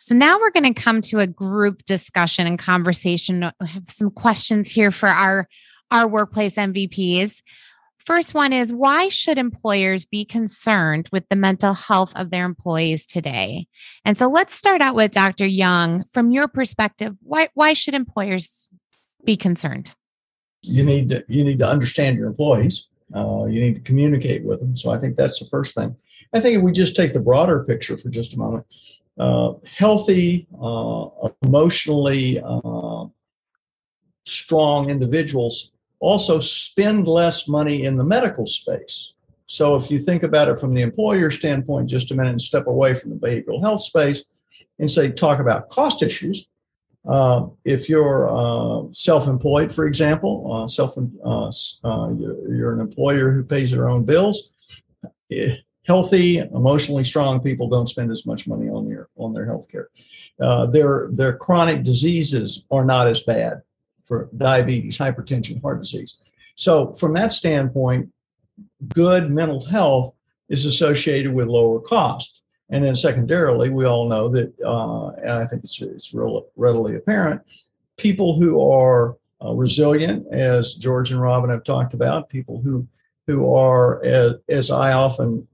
[0.00, 3.52] So now we're going to come to a group discussion and conversation.
[3.60, 5.46] We have some questions here for our
[5.90, 7.42] our workplace MVPs.
[8.06, 13.04] First one is why should employers be concerned with the mental health of their employees
[13.04, 13.66] today?
[14.06, 15.46] And so let's start out with Dr.
[15.46, 16.04] Young.
[16.12, 18.68] From your perspective, why why should employers
[19.26, 19.94] be concerned?
[20.62, 22.86] You need to you need to understand your employees.
[23.14, 24.74] Uh, you need to communicate with them.
[24.76, 25.94] So I think that's the first thing.
[26.32, 28.64] I think if we just take the broader picture for just a moment,
[29.76, 33.06] healthy, uh, emotionally uh,
[34.26, 39.14] strong individuals also spend less money in the medical space.
[39.46, 42.66] So if you think about it from the employer standpoint, just a minute and step
[42.66, 44.24] away from the behavioral health space
[44.78, 46.46] and say, talk about cost issues.
[47.06, 51.50] Uh, if you're uh, self-employed, for example, uh, self, uh,
[51.84, 54.50] uh, you're, you're, an employer who pays their own bills.
[55.32, 55.56] Eh,
[55.92, 59.88] healthy, emotionally strong people don't spend as much money on their on their health care.
[60.46, 63.54] Uh, their their chronic diseases are not as bad
[64.06, 66.12] for diabetes, hypertension, heart disease.
[66.54, 68.02] So from that standpoint,
[69.02, 70.08] good mental health
[70.48, 72.42] is associated with lower cost.
[72.72, 76.94] And then secondarily, we all know that, uh, and I think it's, it's real, readily
[77.00, 77.40] apparent,
[77.96, 82.86] people who are uh, resilient, as George and Robin have talked about, people who
[83.26, 85.46] who are, as, as I often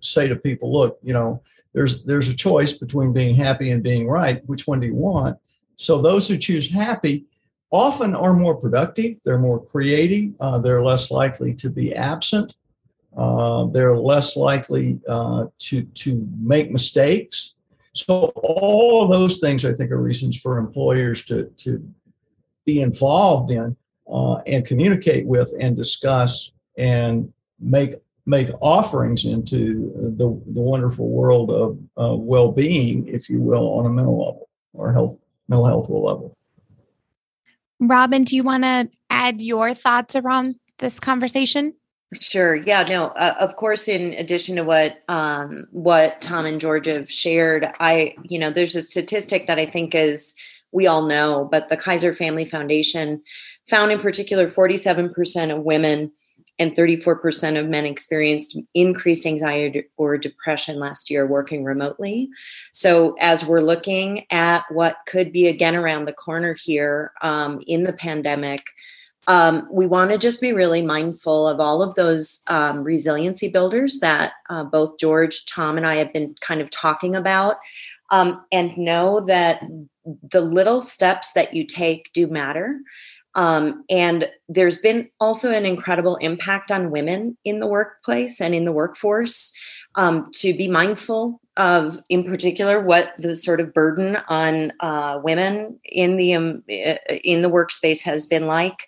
[0.00, 1.42] say to people, look, you know,
[1.74, 4.46] there's there's a choice between being happy and being right.
[4.46, 5.38] Which one do you want?
[5.76, 7.26] So those who choose happy
[7.70, 9.16] often are more productive.
[9.24, 10.34] They're more creative.
[10.38, 12.54] Uh, they're less likely to be absent.
[13.16, 17.54] Uh, they're less likely uh, to to make mistakes.
[17.94, 21.86] So all those things, I think, are reasons for employers to to
[22.64, 23.76] be involved in
[24.10, 27.96] uh, and communicate with and discuss and make
[28.26, 33.86] make offerings into the the wonderful world of uh, well being, if you will, on
[33.86, 35.18] a mental level or health
[35.48, 36.36] mental health level.
[37.80, 41.74] Robin, do you want to add your thoughts around this conversation?
[42.20, 42.56] Sure.
[42.56, 42.84] Yeah.
[42.88, 43.06] No.
[43.08, 43.88] Uh, of course.
[43.88, 48.76] In addition to what um, what Tom and George have shared, I you know there's
[48.76, 50.34] a statistic that I think is
[50.72, 53.22] we all know, but the Kaiser Family Foundation
[53.68, 56.10] found in particular 47% of women
[56.58, 62.28] and 34% of men experienced increased anxiety or depression last year working remotely.
[62.72, 67.84] So, as we're looking at what could be again around the corner here um, in
[67.84, 68.62] the pandemic,
[69.28, 74.00] um, we want to just be really mindful of all of those um, resiliency builders
[74.00, 77.56] that uh, both George, Tom, and I have been kind of talking about,
[78.10, 79.62] um, and know that
[80.04, 82.80] the little steps that you take do matter.
[83.34, 88.64] Um, and there's been also an incredible impact on women in the workplace and in
[88.64, 89.56] the workforce
[89.94, 95.78] um, to be mindful of, in particular, what the sort of burden on uh, women
[95.84, 98.86] in the um, in the workspace has been like.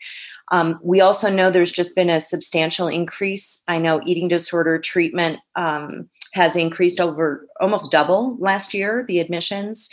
[0.51, 3.63] Um, we also know there's just been a substantial increase.
[3.69, 9.05] I know eating disorder treatment um, has increased over almost double last year.
[9.07, 9.91] The admissions.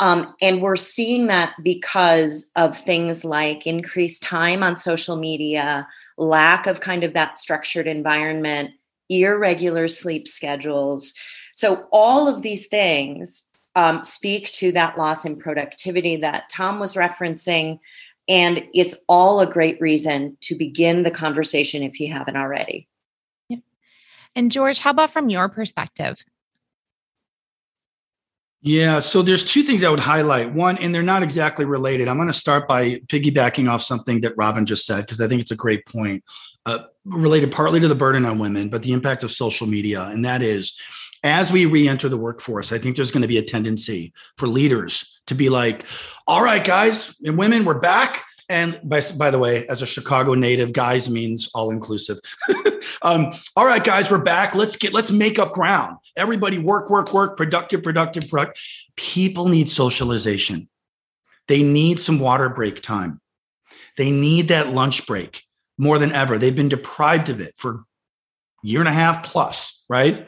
[0.00, 6.66] Um, and we're seeing that because of things like increased time on social media, lack
[6.66, 8.70] of kind of that structured environment,
[9.08, 11.18] irregular sleep schedules.
[11.54, 16.94] So, all of these things um, speak to that loss in productivity that Tom was
[16.94, 17.80] referencing.
[18.28, 22.88] And it's all a great reason to begin the conversation if you haven't already.
[24.34, 26.24] And, George, how about from your perspective?
[28.60, 30.52] Yeah, so there's two things I would highlight.
[30.52, 32.08] One, and they're not exactly related.
[32.08, 35.40] I'm going to start by piggybacking off something that Robin just said because I think
[35.40, 36.24] it's a great point,
[36.66, 40.02] uh, related partly to the burden on women, but the impact of social media.
[40.06, 40.76] And that is,
[41.22, 45.20] as we re-enter the workforce, I think there's going to be a tendency for leaders
[45.28, 45.84] to be like,
[46.26, 50.32] "All right, guys and women, we're back." And by, by the way, as a Chicago
[50.32, 52.18] native, guys means all inclusive.
[53.02, 54.54] um, all right, guys, we're back.
[54.54, 55.98] Let's get let's make up ground.
[56.16, 58.62] Everybody work, work, work, productive, productive, productive.
[58.96, 60.68] People need socialization.
[61.46, 63.20] They need some water break time.
[63.98, 65.42] They need that lunch break
[65.76, 66.38] more than ever.
[66.38, 67.84] They've been deprived of it for
[68.62, 70.26] year and a half plus, right?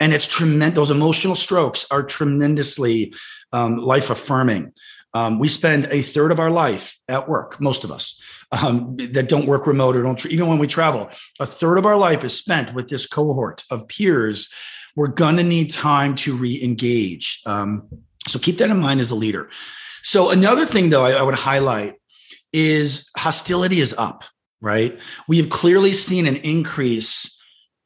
[0.00, 0.76] And it's tremendous.
[0.76, 3.14] Those emotional strokes are tremendously
[3.52, 4.72] um, life affirming.
[5.18, 8.20] Um, we spend a third of our life at work, most of us
[8.52, 11.10] um, that don't work remote or don't, even when we travel,
[11.40, 14.48] a third of our life is spent with this cohort of peers.
[14.94, 17.42] We're going to need time to re engage.
[17.46, 17.88] Um,
[18.28, 19.50] so keep that in mind as a leader.
[20.02, 21.94] So, another thing, though, I, I would highlight
[22.52, 24.22] is hostility is up,
[24.60, 24.96] right?
[25.26, 27.36] We have clearly seen an increase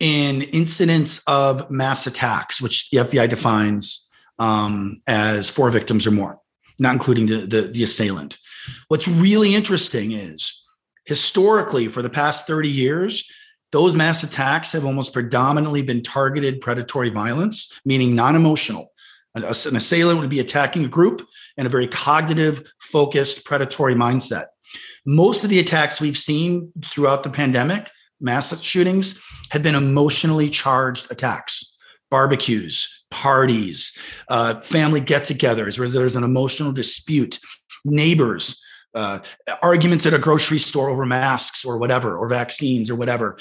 [0.01, 4.07] in incidents of mass attacks, which the FBI defines
[4.39, 6.42] um, as four victims or more
[6.83, 8.39] not including the, the, the assailant.
[8.89, 10.63] What's really interesting is
[11.07, 13.31] historically, for the past 30 years,
[13.71, 18.93] those mass attacks have almost predominantly been targeted predatory violence, meaning non emotional.
[19.35, 21.27] An, an assailant would be attacking a group
[21.57, 24.47] in a very cognitive, focused, predatory mindset.
[25.07, 31.11] Most of the attacks we've seen throughout the pandemic, mass shootings, have been emotionally charged
[31.11, 31.77] attacks
[32.11, 33.97] barbecues, parties,
[34.29, 37.39] uh, family get togethers where there's an emotional dispute,
[37.85, 38.59] neighbors
[38.95, 39.21] uh,
[39.63, 43.39] arguments at a grocery store over masks or whatever, or vaccines or whatever.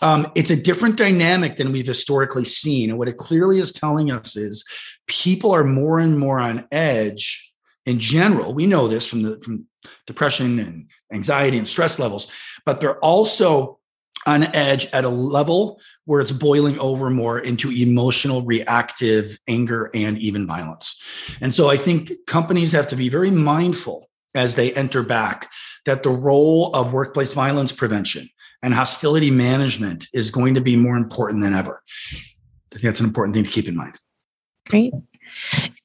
[0.00, 2.90] Um, it's a different dynamic than we've historically seen.
[2.90, 4.64] And what it clearly is telling us is
[5.06, 7.52] people are more and more on edge
[7.84, 8.54] in general.
[8.54, 9.66] We know this from the from
[10.06, 12.28] depression and anxiety and stress levels,
[12.64, 13.78] but they're also
[14.26, 20.18] on edge at a level where it's boiling over more into emotional, reactive anger and
[20.18, 21.00] even violence.
[21.40, 25.50] And so I think companies have to be very mindful as they enter back
[25.86, 28.28] that the role of workplace violence prevention
[28.62, 31.82] and hostility management is going to be more important than ever.
[32.12, 32.18] I
[32.72, 33.94] think that's an important thing to keep in mind.
[34.68, 34.92] Great.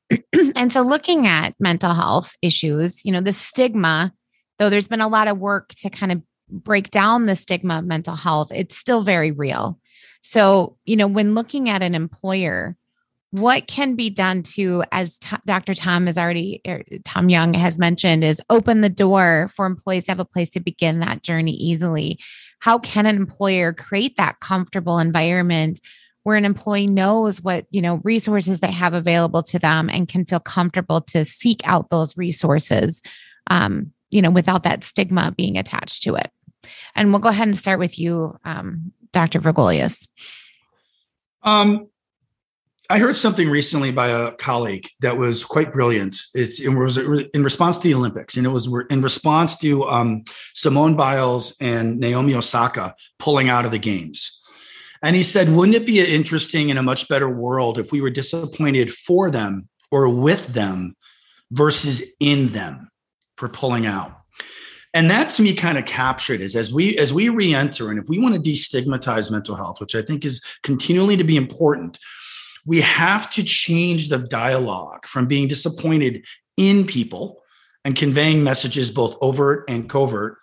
[0.55, 4.13] and so looking at mental health issues, you know, the stigma,
[4.57, 6.21] though there's been a lot of work to kind of
[6.51, 9.79] break down the stigma of mental health, it's still very real.
[10.21, 12.77] So, you know, when looking at an employer,
[13.31, 15.73] what can be done to, as T- Dr.
[15.73, 20.11] Tom has already, er, Tom Young has mentioned, is open the door for employees to
[20.11, 22.19] have a place to begin that journey easily.
[22.59, 25.79] How can an employer create that comfortable environment
[26.23, 30.25] where an employee knows what you know resources they have available to them and can
[30.25, 33.01] feel comfortable to seek out those resources
[33.47, 36.29] um, you know without that stigma being attached to it
[36.95, 40.07] and we'll go ahead and start with you um, dr Vergolias.
[41.43, 41.87] um,
[42.91, 46.17] I heard something recently by a colleague that was quite brilliant.
[46.33, 50.25] It's it was in response to the Olympics, and it was in response to um,
[50.53, 54.41] Simone Biles and Naomi Osaka pulling out of the games.
[55.03, 58.09] And he said, wouldn't it be interesting in a much better world if we were
[58.09, 60.95] disappointed for them or with them
[61.51, 62.89] versus in them
[63.37, 64.20] for pulling out?
[64.93, 68.09] And that to me kind of captured is as we as we re-enter and if
[68.09, 71.97] we want to destigmatize mental health, which I think is continually to be important,
[72.65, 76.25] we have to change the dialogue from being disappointed
[76.57, 77.41] in people
[77.85, 80.37] and conveying messages both overt and covert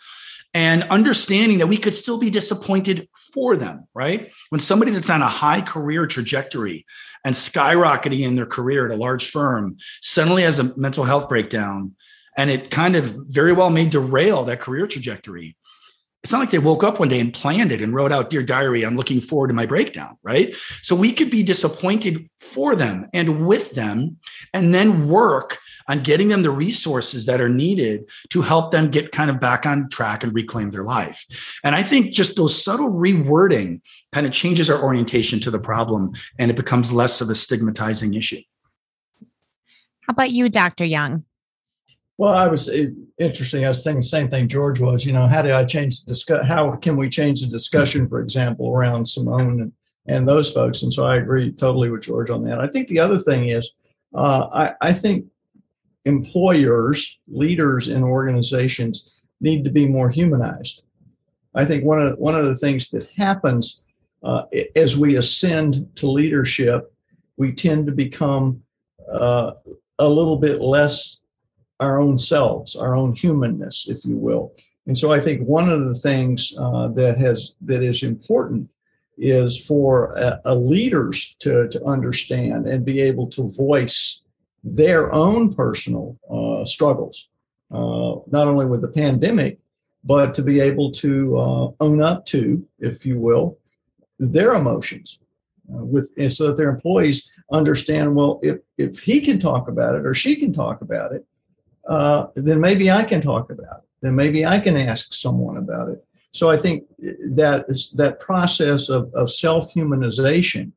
[0.55, 4.33] and understanding that we could still be disappointed for them, right?
[4.49, 6.87] When somebody that's on a high career trajectory
[7.25, 11.95] and skyrocketing in their career at a large firm suddenly has a mental health breakdown
[12.39, 15.57] and it kind of very well may derail that career trajectory.
[16.23, 18.43] It's not like they woke up one day and planned it and wrote out, Dear
[18.43, 20.55] Diary, I'm looking forward to my breakdown, right?
[20.83, 24.17] So we could be disappointed for them and with them,
[24.53, 25.59] and then work
[25.89, 29.65] on getting them the resources that are needed to help them get kind of back
[29.65, 31.25] on track and reclaim their life.
[31.65, 33.81] And I think just those subtle rewording
[34.13, 38.15] kind of changes our orientation to the problem and it becomes less of a stigmatizing
[38.15, 38.43] issue.
[40.03, 40.85] How about you, Dr.
[40.85, 41.25] Young?
[42.19, 42.89] Well, I was eh,
[43.19, 43.65] interesting.
[43.65, 45.07] I was thinking the same thing George was.
[45.07, 46.47] You know, how do I change the discuss?
[46.47, 49.73] How can we change the discussion, for example, around Simone and,
[50.07, 50.83] and those folks?
[50.83, 52.61] And so I agree totally with George on that.
[52.61, 53.71] I think the other thing is,
[54.15, 55.27] uh, I, I think
[56.05, 60.83] employers, leaders in organizations need to be more humanized.
[61.55, 63.81] I think one of one of the things that happens
[64.25, 64.45] uh,
[64.75, 66.93] as we ascend to leadership,
[67.37, 68.61] we tend to become
[69.09, 69.53] uh,
[70.01, 71.23] a little bit less
[71.81, 74.53] our own selves, our own humanness, if you will.
[74.87, 78.71] And so I think one of the things uh, that has that is important
[79.19, 84.23] is for a, a leaders to, to understand and be able to voice
[84.63, 87.29] their own personal uh, struggles,
[87.73, 89.59] uh, not only with the pandemic,
[90.05, 93.59] but to be able to uh, own up to, if you will,
[94.19, 95.19] their emotions.
[95.71, 100.07] Uh, with so that their employees understand well if if he can talk about it
[100.07, 101.27] or she can talk about it
[101.89, 103.89] uh, then maybe I can talk about it.
[104.03, 106.05] Then maybe I can ask someone about it.
[106.33, 110.73] So I think that is, that process of, of self-humanization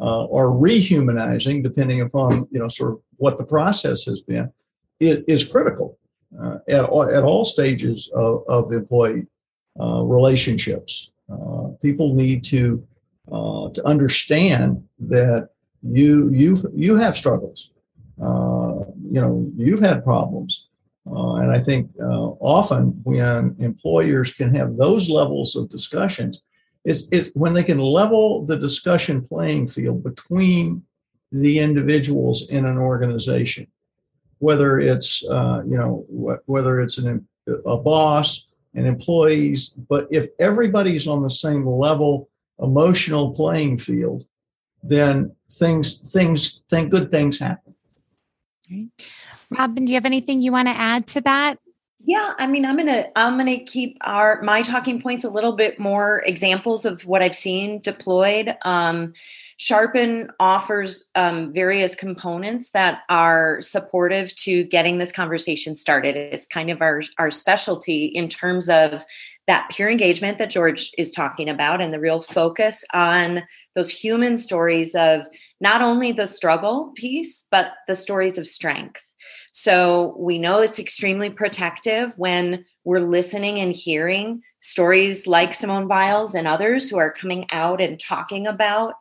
[0.00, 4.52] uh, or rehumanizing, depending upon you know sort of what the process has been,
[4.98, 5.98] it is critical
[6.42, 9.26] uh, at, all, at all stages of, of employee
[9.80, 11.10] uh, relationships.
[11.32, 12.84] Uh, people need to
[13.30, 15.50] uh, to understand that
[15.82, 17.70] you you you have struggles.
[19.10, 20.68] You know, you've had problems.
[21.10, 26.42] Uh, and I think uh, often when employers can have those levels of discussions,
[26.84, 30.82] is it's when they can level the discussion playing field between
[31.32, 33.66] the individuals in an organization,
[34.38, 37.26] whether it's uh, you know wh- whether it's an,
[37.66, 42.28] a boss and employees, but if everybody's on the same level
[42.60, 44.24] emotional playing field,
[44.82, 47.69] then things things think good things happen.
[49.50, 51.58] Robin, do you have anything you want to add to that?
[52.02, 55.78] Yeah, I mean, I'm gonna I'm gonna keep our my talking points a little bit
[55.78, 58.56] more examples of what I've seen deployed.
[58.64, 59.12] Um,
[59.58, 66.16] Sharpen offers um, various components that are supportive to getting this conversation started.
[66.16, 69.04] It's kind of our our specialty in terms of
[69.46, 73.42] that peer engagement that George is talking about, and the real focus on
[73.74, 75.26] those human stories of
[75.60, 79.14] not only the struggle piece, but the stories of strength.
[79.52, 86.34] So we know it's extremely protective when we're listening and hearing stories like Simone Biles
[86.34, 88.94] and others who are coming out and talking about.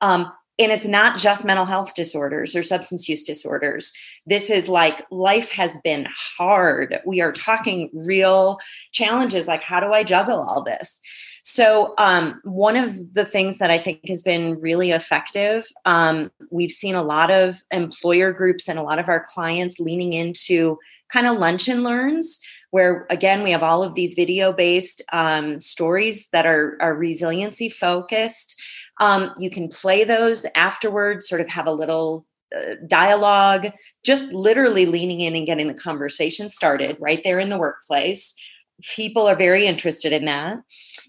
[0.00, 3.92] Um, and it's not just mental health disorders or substance use disorders.
[4.24, 6.06] This is like life has been
[6.38, 6.98] hard.
[7.04, 8.58] We are talking real
[8.92, 11.00] challenges like, how do I juggle all this?
[11.48, 16.72] So, um, one of the things that I think has been really effective, um, we've
[16.72, 20.76] seen a lot of employer groups and a lot of our clients leaning into
[21.08, 22.40] kind of lunch and learns,
[22.72, 27.68] where again, we have all of these video based um, stories that are, are resiliency
[27.68, 28.60] focused.
[28.98, 32.26] Um, you can play those afterwards, sort of have a little
[32.56, 33.68] uh, dialogue,
[34.04, 38.36] just literally leaning in and getting the conversation started right there in the workplace
[38.82, 40.58] people are very interested in that.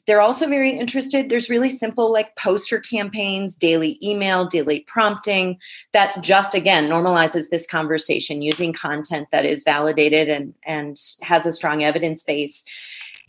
[0.05, 1.29] They're also very interested.
[1.29, 5.57] There's really simple, like poster campaigns, daily email, daily prompting
[5.91, 11.51] that just again normalizes this conversation using content that is validated and, and has a
[11.51, 12.65] strong evidence base.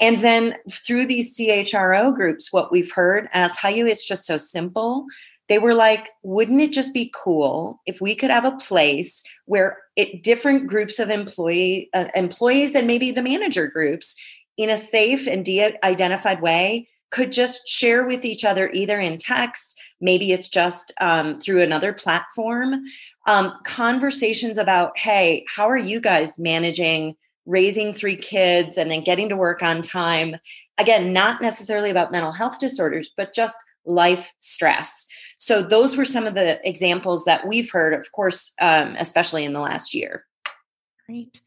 [0.01, 4.27] And then through these CHRO groups, what we've heard, and I'll tell you, it's just
[4.27, 5.07] so simple.
[5.49, 9.79] They were like, wouldn't it just be cool if we could have a place where
[9.97, 14.15] it, different groups of employee uh, employees and maybe the manager groups
[14.57, 19.81] in a safe and de-identified way could just share with each other either in text
[20.01, 22.83] maybe it's just um, through another platform
[23.27, 27.15] um, conversations about hey how are you guys managing
[27.47, 30.37] raising three kids and then getting to work on time?
[30.79, 35.09] Again not necessarily about mental health disorders but just life stress
[35.39, 39.53] so those were some of the examples that we've heard, of course, um, especially in
[39.53, 40.25] the last year.
[41.07, 41.41] Great.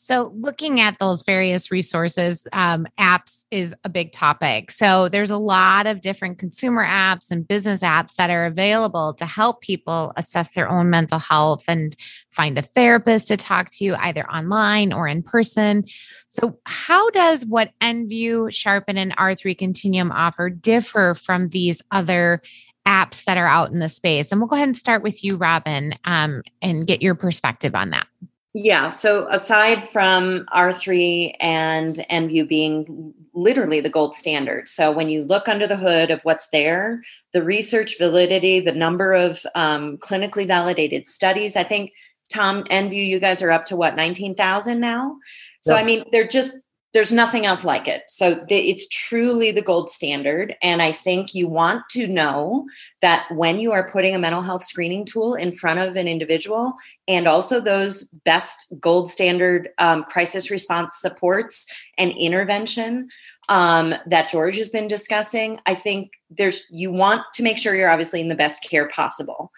[0.00, 4.70] So, looking at those various resources, um, apps is a big topic.
[4.70, 9.26] So, there's a lot of different consumer apps and business apps that are available to
[9.26, 11.94] help people assess their own mental health and
[12.30, 15.84] find a therapist to talk to, either online or in person.
[16.28, 22.40] So, how does what NView, Sharpen, and R3 Continuum offer differ from these other
[22.88, 24.32] apps that are out in the space.
[24.32, 27.90] And we'll go ahead and start with you, Robin, um, and get your perspective on
[27.90, 28.06] that.
[28.54, 28.88] Yeah.
[28.88, 35.48] So aside from R3 and NView being literally the gold standard, so when you look
[35.48, 37.02] under the hood of what's there,
[37.34, 41.92] the research validity, the number of um, clinically validated studies, I think
[42.32, 45.16] Tom NView, you guys are up to what, 19,000 now?
[45.62, 46.56] So, I mean, they're just
[46.94, 48.02] there's nothing else like it.
[48.08, 50.56] So the, it's truly the gold standard.
[50.62, 52.66] And I think you want to know
[53.02, 56.72] that when you are putting a mental health screening tool in front of an individual
[57.06, 63.08] and also those best gold standard um, crisis response supports and intervention
[63.50, 67.90] um, that George has been discussing, I think there's you want to make sure you're
[67.90, 69.52] obviously in the best care possible.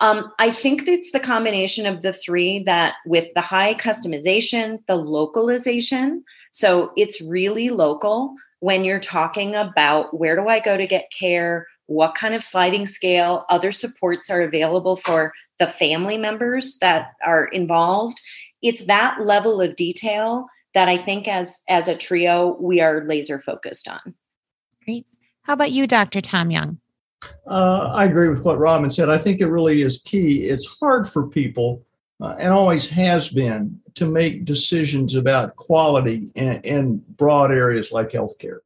[0.00, 4.96] Um, I think it's the combination of the three that, with the high customization, the
[4.96, 6.22] localization,
[6.56, 11.66] so it's really local when you're talking about where do I go to get care,
[11.84, 17.48] what kind of sliding scale, other supports are available for the family members that are
[17.48, 18.22] involved.
[18.62, 23.38] It's that level of detail that I think as as a trio we are laser
[23.38, 24.14] focused on.
[24.82, 25.06] Great.
[25.42, 26.22] How about you, Dr.
[26.22, 26.78] Tom Young?
[27.46, 29.10] Uh, I agree with what Robin said.
[29.10, 30.48] I think it really is key.
[30.48, 31.85] It's hard for people
[32.20, 38.10] uh, and always has been to make decisions about quality in, in broad areas like
[38.10, 38.58] healthcare.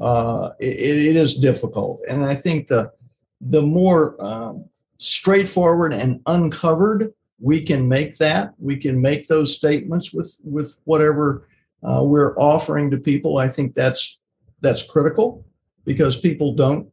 [0.00, 2.92] Uh, it, it is difficult, and I think the
[3.40, 4.68] the more um,
[4.98, 11.48] straightforward and uncovered we can make that, we can make those statements with with whatever
[11.82, 13.38] uh, we're offering to people.
[13.38, 14.18] I think that's
[14.60, 15.44] that's critical
[15.84, 16.88] because people don't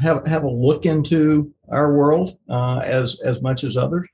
[0.00, 4.08] have have a look into our world uh, as as much as others.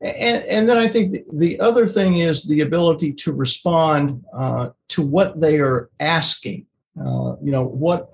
[0.00, 5.02] And, and, then I think the other thing is the ability to respond uh, to
[5.02, 6.66] what they are asking.
[6.96, 8.10] Uh, you know, what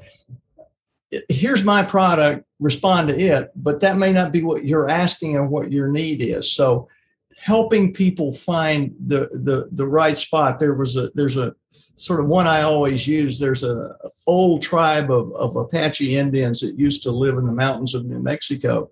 [1.29, 5.47] here's my product, respond to it, but that may not be what you're asking or
[5.47, 6.51] what your need is.
[6.51, 6.89] So,
[7.37, 10.59] helping people find the the the right spot.
[10.59, 11.55] There was a there's a
[11.97, 13.39] sort of one I always use.
[13.39, 13.95] There's a
[14.27, 18.21] old tribe of, of Apache Indians that used to live in the mountains of New
[18.21, 18.91] Mexico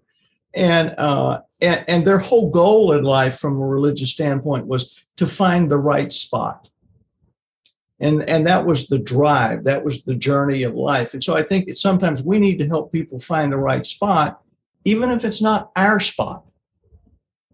[0.55, 5.26] and, uh, and and their whole goal in life from a religious standpoint was to
[5.26, 6.68] find the right spot.
[8.00, 11.14] And and that was the drive that was the journey of life.
[11.14, 14.40] And so i think sometimes we need to help people find the right spot
[14.84, 16.44] even if it's not our spot.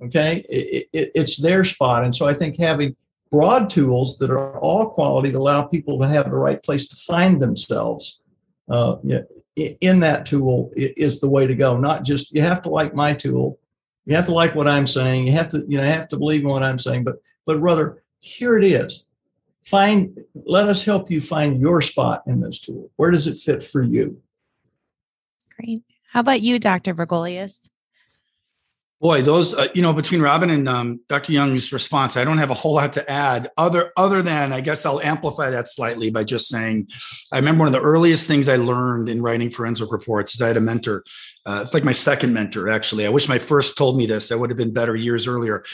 [0.03, 0.47] Okay?
[0.49, 2.05] It, it, it's their spot.
[2.05, 2.97] And so i think having
[3.31, 6.97] broad tools that are all quality that allow people to have the right place to
[6.97, 8.23] find themselves
[8.71, 8.97] uh,
[9.59, 11.77] in that tool is the way to go.
[11.77, 13.59] Not just you have to like my tool.
[14.07, 15.27] You have to like what i'm saying.
[15.27, 17.05] You have to you know have to believe in what i'm saying.
[17.05, 19.05] But but rather here it is.
[19.65, 22.91] Find let us help you find your spot in this tool.
[22.97, 24.21] Where does it fit for you?
[25.57, 25.83] Great.
[26.11, 27.69] How about you dr Vergolias?
[29.01, 32.51] Boy those uh, you know between robin and um, dr young's response i don't have
[32.51, 36.25] a whole lot to add other other than i guess i'll amplify that slightly by
[36.25, 36.87] just saying
[37.33, 40.49] i remember one of the earliest things i learned in writing forensic reports is i
[40.49, 41.05] had a mentor
[41.47, 44.35] uh, it's like my second mentor actually i wish my first told me this i
[44.35, 45.65] would have been better years earlier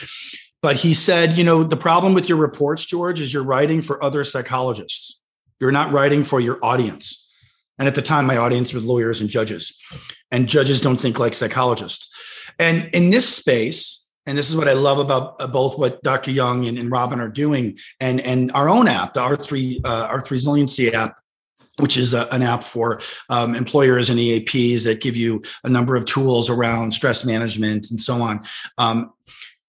[0.64, 4.03] but he said, you know, the problem with your reports, George, is you're writing for
[4.03, 5.20] other psychologists.
[5.61, 7.31] You're not writing for your audience.
[7.79, 9.79] And at the time, my audience was lawyers and judges,
[10.31, 12.09] and judges don't think like psychologists.
[12.59, 16.30] And in this space, and this is what I love about uh, both what Dr.
[16.30, 20.30] Young and, and, Robin are doing, and and our own app, the R3 uh, R3
[20.30, 21.20] Resiliency app,
[21.78, 25.95] which is a, an app for um, employers and EAPs that give you a number
[25.97, 28.45] of tools around stress management and so on.
[28.78, 29.12] Um,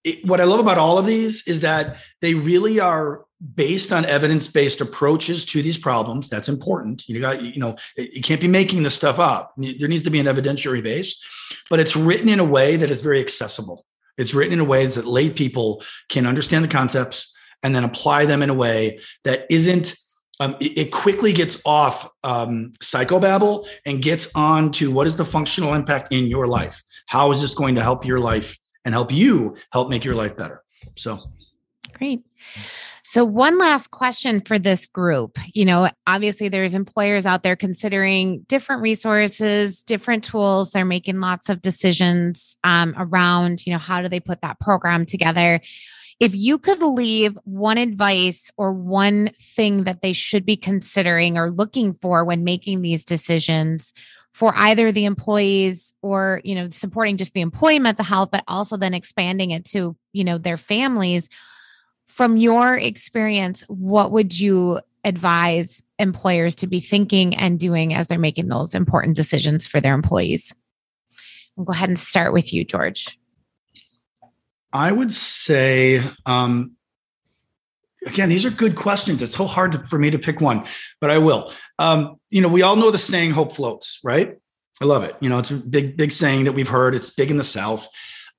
[0.03, 3.24] it, what I love about all of these is that they really are
[3.55, 6.29] based on evidence-based approaches to these problems.
[6.29, 7.07] That's important.
[7.07, 9.53] You got, you know, you can't be making this stuff up.
[9.57, 11.21] There needs to be an evidentiary base,
[11.69, 13.85] but it's written in a way that is very accessible.
[14.17, 18.25] It's written in a way that lay people can understand the concepts and then apply
[18.25, 19.95] them in a way that isn't
[20.39, 25.73] um, it, quickly gets off um, psychobabble and gets on to what is the functional
[25.73, 26.83] impact in your life?
[27.07, 30.37] How is this going to help your life and help you help make your life
[30.37, 30.63] better.
[30.95, 31.19] So
[31.93, 32.23] great.
[33.07, 35.37] So, one last question for this group.
[35.53, 40.71] You know, obviously, there's employers out there considering different resources, different tools.
[40.71, 45.05] They're making lots of decisions um, around, you know, how do they put that program
[45.05, 45.61] together.
[46.19, 51.51] If you could leave one advice or one thing that they should be considering or
[51.51, 53.93] looking for when making these decisions,
[54.33, 58.75] for either the employees or you know supporting just the employee mental health but also
[58.75, 61.29] then expanding it to you know their families
[62.07, 68.19] from your experience what would you advise employers to be thinking and doing as they're
[68.19, 70.53] making those important decisions for their employees
[71.55, 73.17] we'll go ahead and start with you george
[74.73, 76.71] i would say um,
[78.05, 80.65] again these are good questions it's so hard to, for me to pick one
[80.99, 84.37] but i will um, you know, we all know the saying "hope floats," right?
[84.81, 85.15] I love it.
[85.19, 86.95] You know, it's a big, big saying that we've heard.
[86.95, 87.87] It's big in the South.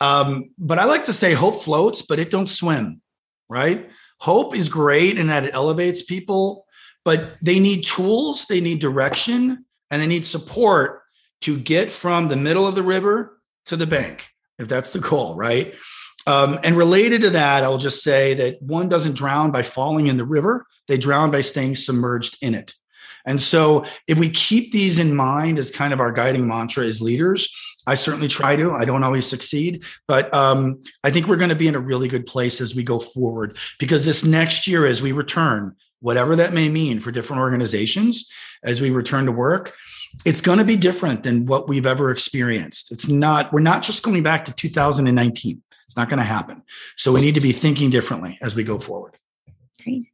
[0.00, 3.00] Um, but I like to say hope floats, but it don't swim,
[3.48, 3.88] right?
[4.20, 6.66] Hope is great in that it elevates people,
[7.04, 11.02] but they need tools, they need direction, and they need support
[11.42, 14.26] to get from the middle of the river to the bank,
[14.58, 15.74] if that's the goal, right?
[16.26, 20.16] Um, and related to that, I'll just say that one doesn't drown by falling in
[20.16, 22.74] the river, they drown by staying submerged in it.
[23.26, 27.00] And so if we keep these in mind as kind of our guiding mantra as
[27.00, 27.52] leaders,
[27.86, 28.72] I certainly try to.
[28.72, 32.08] I don't always succeed, but um, I think we're going to be in a really
[32.08, 36.52] good place as we go forward because this next year, as we return, whatever that
[36.52, 38.30] may mean for different organizations,
[38.64, 39.74] as we return to work,
[40.24, 42.90] it's going to be different than what we've ever experienced.
[42.90, 45.62] It's not, we're not just going back to 2019.
[45.84, 46.62] It's not going to happen.
[46.96, 49.16] So we need to be thinking differently as we go forward.
[49.82, 50.06] Great.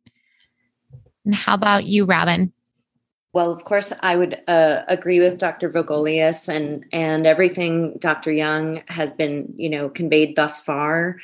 [1.25, 2.53] And how about you, Robin?
[3.33, 5.71] Well, of course, I would uh, agree with Dr.
[5.71, 8.31] Vergolias and and everything Dr.
[8.31, 11.19] Young has been, you know, conveyed thus far.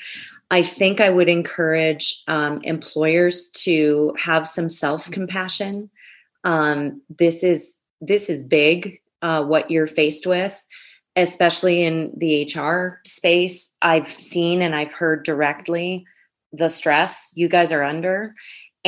[0.51, 5.91] I think I would encourage um, employers to have some self compassion.
[6.45, 9.01] Um, this is this is big.
[9.21, 10.65] Uh, what you're faced with,
[11.17, 16.07] especially in the HR space, I've seen and I've heard directly
[16.53, 18.33] the stress you guys are under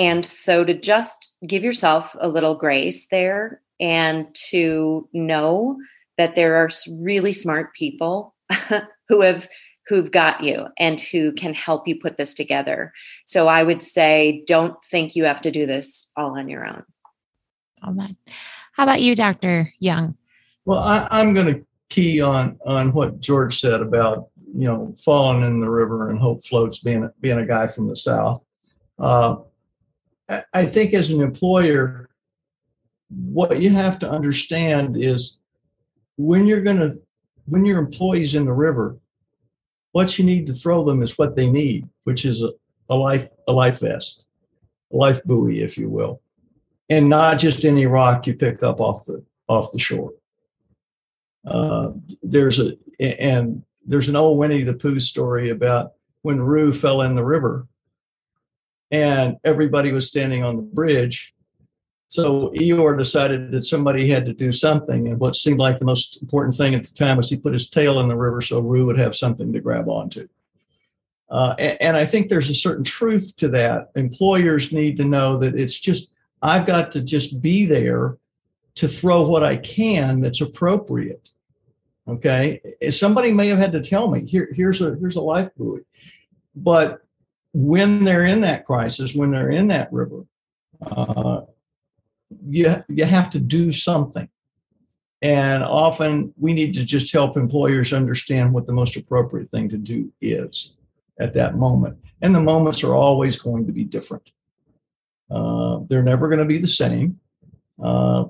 [0.01, 5.77] and so to just give yourself a little grace there and to know
[6.17, 8.35] that there are really smart people
[9.11, 9.47] who have
[9.87, 12.95] who've got you and who can help you put this together.
[13.27, 16.83] So I would say don't think you have to do this all on your own.
[17.83, 18.17] All right.
[18.73, 19.71] How about you, Dr.
[19.81, 20.17] Young?
[20.65, 25.43] Well, I, I'm going to key on on what George said about you know falling
[25.43, 28.43] in the river and hope floats being being a guy from the south.
[28.99, 29.37] Uh,
[30.53, 32.09] I think as an employer,
[33.09, 35.41] what you have to understand is
[36.17, 36.95] when you're going to,
[37.47, 38.99] when your employees in the river,
[39.93, 42.53] what you need to throw them is what they need, which is a,
[42.89, 44.25] a life, a life vest,
[44.93, 46.21] a life buoy, if you will.
[46.91, 50.13] and not just any rock you pick up off the off the shore.
[51.47, 57.01] Uh, there's a and there's an old Winnie the Pooh story about when Roo fell
[57.03, 57.67] in the river,
[58.91, 61.35] and everybody was standing on the bridge.
[62.09, 66.21] So Eeyore decided that somebody had to do something, and what seemed like the most
[66.21, 68.87] important thing at the time was he put his tail in the river so Roo
[68.87, 70.27] would have something to grab onto.
[71.31, 73.93] Uh, and, and I think there's a certain truth to that.
[73.95, 76.13] Employers need to know that it's just
[76.43, 78.17] I've got to just be there
[78.77, 81.31] to throw what I can that's appropriate.
[82.09, 82.61] Okay.
[82.91, 85.83] Somebody may have had to tell me here, here's a here's a life buoy.
[86.57, 87.03] But
[87.53, 90.25] when they're in that crisis, when they're in that river,
[90.83, 91.43] uh,
[92.47, 94.29] you, you have to do something.
[95.23, 99.77] And often we need to just help employers understand what the most appropriate thing to
[99.77, 100.73] do is
[101.19, 101.99] at that moment.
[102.23, 104.31] And the moments are always going to be different.
[105.31, 107.21] Uh, they're never going to be the same.
[107.83, 108.25] Uh,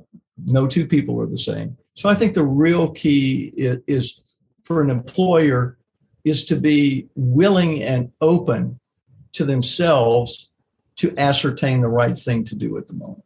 [0.44, 1.76] no two people are the same.
[1.94, 4.20] So I think the real key is, is
[4.64, 5.78] for an employer
[6.24, 8.79] is to be willing and open
[9.32, 10.50] to themselves
[10.96, 13.24] to ascertain the right thing to do at the moment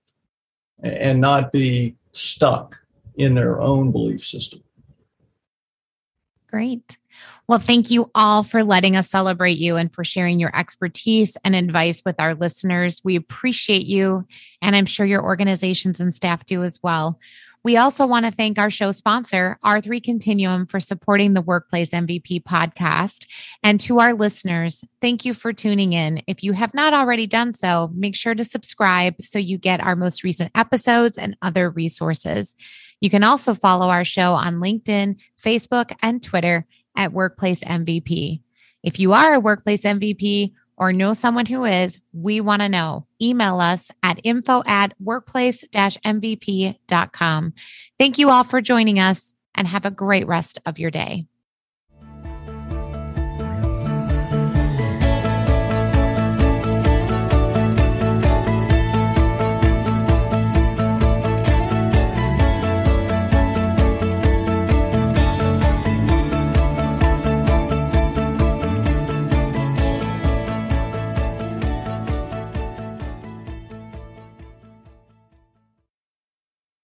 [0.83, 2.77] and not be stuck
[3.17, 4.63] in their own belief system.
[6.49, 6.99] Great.
[7.47, 11.55] Well, thank you all for letting us celebrate you and for sharing your expertise and
[11.55, 13.03] advice with our listeners.
[13.05, 14.27] We appreciate you,
[14.63, 17.19] and I'm sure your organizations and staff do as well.
[17.65, 22.43] We also want to thank our show sponsor, R3 Continuum, for supporting the Workplace MVP
[22.43, 23.27] podcast.
[23.63, 26.23] And to our listeners, thank you for tuning in.
[26.27, 29.97] If you have not already done so, make sure to subscribe so you get our
[29.97, 32.55] most recent episodes and other resources.
[33.01, 38.43] You can also follow our show on LinkedIn, Facebook, and Twitter at Workplace MVP.
[38.83, 43.07] If you are a Workplace MVP or know someone who is, we want to know.
[43.21, 45.65] Email us at info at workplace
[46.05, 47.55] MVP.com.
[47.99, 51.27] Thank you all for joining us and have a great rest of your day.